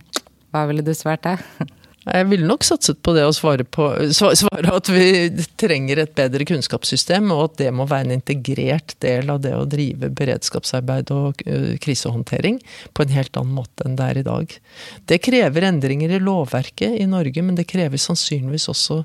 hva 0.54 0.66
ville 0.70 0.86
du 0.86 0.94
svart 0.96 1.26
da? 1.26 1.38
Jeg 2.04 2.26
ville 2.28 2.44
nok 2.44 2.64
satset 2.66 2.98
på 3.00 3.14
det 3.16 3.22
å 3.24 3.32
svare, 3.32 3.64
på, 3.64 3.86
svare, 4.12 4.72
at 4.76 4.88
vi 4.92 5.06
trenger 5.60 6.02
et 6.02 6.12
bedre 6.16 6.44
kunnskapssystem, 6.48 7.30
og 7.32 7.46
at 7.46 7.56
det 7.62 7.70
må 7.72 7.86
være 7.88 8.10
en 8.10 8.18
integrert 8.18 8.92
del 9.00 9.32
av 9.32 9.40
det 9.44 9.54
å 9.56 9.64
drive 9.68 10.10
beredskapsarbeid 10.12 11.12
og 11.16 11.40
krisehåndtering 11.84 12.60
på 12.92 13.06
en 13.06 13.14
helt 13.16 13.40
annen 13.40 13.56
måte 13.56 13.88
enn 13.88 13.96
det 13.96 14.10
er 14.10 14.20
i 14.20 14.26
dag. 14.26 14.52
Det 15.08 15.20
krever 15.24 15.68
endringer 15.70 16.12
i 16.12 16.20
lovverket 16.20 17.00
i 17.00 17.08
Norge, 17.08 17.46
men 17.46 17.56
det 17.56 17.68
krever 17.72 18.00
sannsynligvis 18.00 18.68
også 18.74 19.00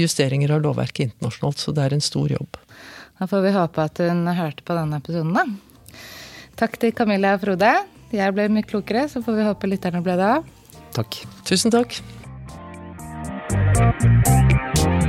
justeringer 0.00 0.56
av 0.56 0.66
lovverket 0.66 1.06
internasjonalt, 1.06 1.62
så 1.62 1.76
det 1.76 1.86
er 1.86 1.96
en 1.96 2.04
stor 2.10 2.34
jobb. 2.34 2.58
Da 3.20 3.30
får 3.30 3.46
vi 3.46 3.56
håpe 3.60 3.86
at 3.86 4.02
hun 4.02 4.26
hørte 4.26 4.66
på 4.66 4.74
denne 4.74 4.98
episoden, 4.98 5.36
da. 5.38 5.46
Takk 6.58 6.80
til 6.82 6.96
Camilla 6.96 7.36
og 7.36 7.44
Frode. 7.44 7.74
Jeg 8.10 8.34
ble 8.34 8.50
mye 8.50 8.66
klokere, 8.66 9.06
så 9.12 9.22
får 9.22 9.38
vi 9.38 9.46
håpe 9.46 9.70
lytterne 9.70 10.02
ble 10.02 10.18
det 10.18 10.32
òg. 10.34 10.56
Takk. 10.96 11.22
Tusen 11.46 11.70
takk. 11.70 12.00
Música 13.52 14.99